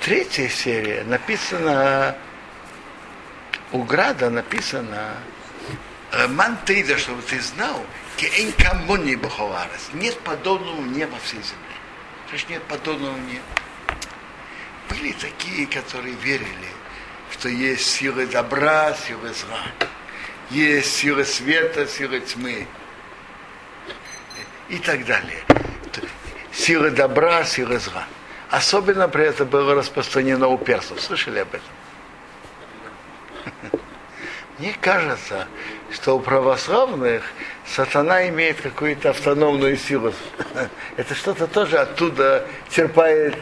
третья 0.00 0.48
серия 0.48 1.04
написана 1.04 2.16
у 3.72 3.82
Града 3.82 4.30
написано 4.30 5.14
Ман 6.30 6.56
Тейда, 6.64 6.96
чтобы 6.96 7.22
ты 7.22 7.40
знал, 7.40 7.84
нет 9.94 10.18
подобного 10.20 10.80
мне 10.80 11.06
во 11.06 11.18
всей 11.18 11.42
земле. 11.42 11.74
Значит, 12.28 12.48
нет 12.48 12.62
подобного 12.64 13.16
мне. 13.16 13.40
Были 14.88 15.12
такие, 15.12 15.66
которые 15.66 16.14
верили, 16.14 16.68
что 17.32 17.48
есть 17.48 17.86
силы 17.86 18.26
добра, 18.26 18.94
силы 18.94 19.32
зла. 19.32 19.60
Есть 20.50 20.94
силы 20.94 21.24
света, 21.24 21.86
силы 21.86 22.20
тьмы. 22.20 22.66
И 24.68 24.78
так 24.78 25.04
далее. 25.04 25.42
Силы 26.52 26.90
добра, 26.90 27.44
силы 27.44 27.78
зла. 27.78 28.06
Особенно 28.50 29.08
при 29.08 29.24
этом 29.24 29.48
было 29.48 29.74
распространено 29.74 30.46
у 30.46 30.56
персов. 30.56 31.00
Слышали 31.00 31.40
об 31.40 31.48
этом? 31.48 31.73
Мне 34.58 34.76
кажется, 34.80 35.48
что 35.92 36.16
у 36.16 36.20
православных 36.20 37.24
сатана 37.66 38.28
имеет 38.28 38.60
какую-то 38.60 39.10
автономную 39.10 39.76
силу. 39.76 40.14
Это 40.96 41.14
что-то 41.14 41.48
тоже 41.48 41.78
оттуда 41.78 42.46
черпает, 42.70 43.36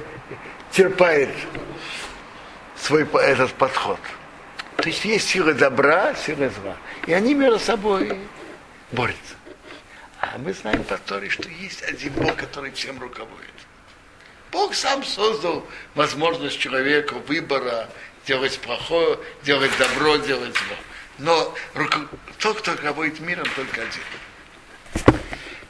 черпает 0.72 1.28
свой 2.76 3.06
этот 3.20 3.52
подход. 3.52 3.98
То 4.76 4.88
есть 4.88 5.04
есть 5.04 5.28
сила 5.28 5.52
добра, 5.52 6.14
сила 6.14 6.48
зла. 6.48 6.76
И 7.06 7.12
они 7.12 7.34
между 7.34 7.58
собой 7.58 8.18
борются. 8.90 9.34
А 10.20 10.38
мы 10.38 10.54
знаем 10.54 10.82
по 10.84 10.96
Торе, 10.96 11.28
что 11.28 11.48
есть 11.48 11.82
один 11.82 12.12
Бог, 12.14 12.36
который 12.36 12.70
всем 12.70 12.98
руководит. 13.00 13.50
Бог 14.50 14.74
сам 14.74 15.04
создал 15.04 15.66
возможность 15.94 16.58
человеку 16.58 17.16
выбора, 17.26 17.88
делать 18.26 18.58
плохое, 18.60 19.18
делать 19.42 19.72
добро, 19.78 20.16
делать 20.16 20.56
зло. 20.56 20.76
Но 21.18 21.54
тот, 22.38 22.60
кто 22.60 22.72
руководит 22.72 23.20
миром, 23.20 23.46
только 23.54 23.82
один. 23.82 24.02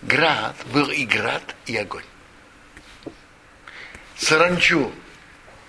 Град 0.02 0.56
был 0.72 0.90
и 0.90 1.04
град, 1.04 1.42
и 1.66 1.76
огонь. 1.76 2.04
Саранчу, 4.16 4.92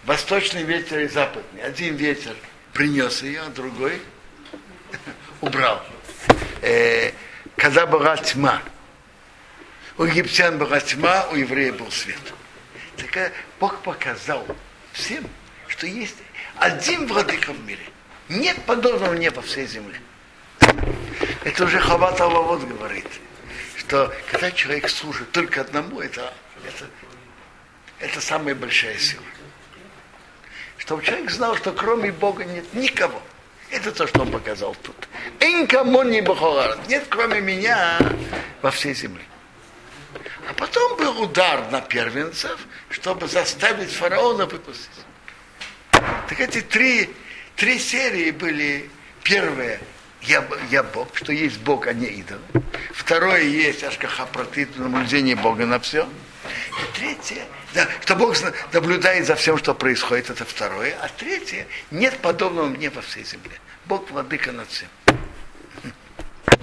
восточный 0.05 0.63
ветер 0.63 0.99
и 0.99 1.07
западный. 1.07 1.63
Один 1.63 1.95
ветер 1.95 2.35
принес 2.73 3.21
ее, 3.23 3.41
а 3.41 3.49
другой 3.49 4.01
убрал. 5.41 5.83
Э, 6.61 7.11
когда 7.55 7.85
была 7.85 8.17
тьма, 8.17 8.61
у 9.97 10.03
египтян 10.03 10.57
была 10.57 10.79
тьма, 10.79 11.27
у 11.31 11.35
евреев 11.35 11.77
был 11.77 11.91
свет. 11.91 12.19
Так 12.97 13.15
э, 13.17 13.31
Бог 13.59 13.81
показал 13.81 14.45
всем, 14.91 15.25
что 15.67 15.87
есть 15.87 16.17
один 16.57 17.07
владыка 17.07 17.53
в 17.53 17.65
мире. 17.65 17.83
Нет 18.29 18.57
подобного 18.65 19.13
неба 19.13 19.41
всей 19.41 19.67
земле. 19.67 19.99
Это 21.43 21.65
уже 21.65 21.79
Хават 21.79 22.19
Алавод 22.21 22.63
говорит, 22.67 23.07
что 23.77 24.13
когда 24.31 24.51
человек 24.51 24.89
служит 24.89 25.31
только 25.31 25.61
одному, 25.61 25.99
это, 25.99 26.33
это, 26.65 26.85
это 27.99 28.21
самая 28.21 28.55
большая 28.55 28.97
сила. 28.97 29.23
Чтобы 30.77 31.03
человек 31.03 31.29
знал, 31.31 31.55
что 31.57 31.71
кроме 31.71 32.11
Бога 32.11 32.45
нет 32.45 32.73
никого. 32.73 33.21
Это 33.69 33.91
то, 33.91 34.05
что 34.07 34.21
он 34.21 34.31
показал 34.31 34.75
тут. 34.75 34.95
Никому 35.39 36.03
не 36.03 36.21
Нет, 36.87 37.05
кроме 37.09 37.41
меня 37.41 37.97
во 38.61 38.71
всей 38.71 38.93
земле. 38.93 39.23
А 40.49 40.53
потом 40.53 40.97
был 40.97 41.21
удар 41.21 41.71
на 41.71 41.81
первенцев, 41.81 42.59
чтобы 42.89 43.27
заставить 43.27 43.91
фараона 43.91 44.45
выпустить. 44.45 44.89
Так 45.91 46.39
эти 46.39 46.61
три, 46.61 47.09
три 47.55 47.79
серии 47.79 48.31
были 48.31 48.89
первые 49.23 49.79
я, 50.23 50.47
я 50.71 50.83
Бог, 50.83 51.09
что 51.15 51.33
есть 51.33 51.59
Бог, 51.59 51.87
а 51.87 51.93
не 51.93 52.07
идол. 52.07 52.39
Второе 52.93 53.43
есть 53.43 53.83
Ашкаха 53.83 54.25
протит, 54.25 54.77
наблюдение 54.77 55.35
Бога 55.35 55.65
на 55.65 55.79
все. 55.79 56.07
И 56.45 56.97
третье, 56.97 57.43
да, 57.73 57.87
что 58.01 58.15
Бог 58.15 58.35
наблюдает 58.71 59.25
за 59.25 59.35
всем, 59.35 59.57
что 59.57 59.73
происходит, 59.73 60.29
это 60.29 60.45
второе. 60.45 60.95
А 61.01 61.09
третье, 61.09 61.67
нет 61.91 62.17
подобного 62.19 62.67
мне 62.67 62.89
во 62.89 63.01
всей 63.01 63.23
земле. 63.23 63.59
Бог 63.85 64.09
владыка 64.11 64.51
над 64.51 64.69
всем. 64.69 64.87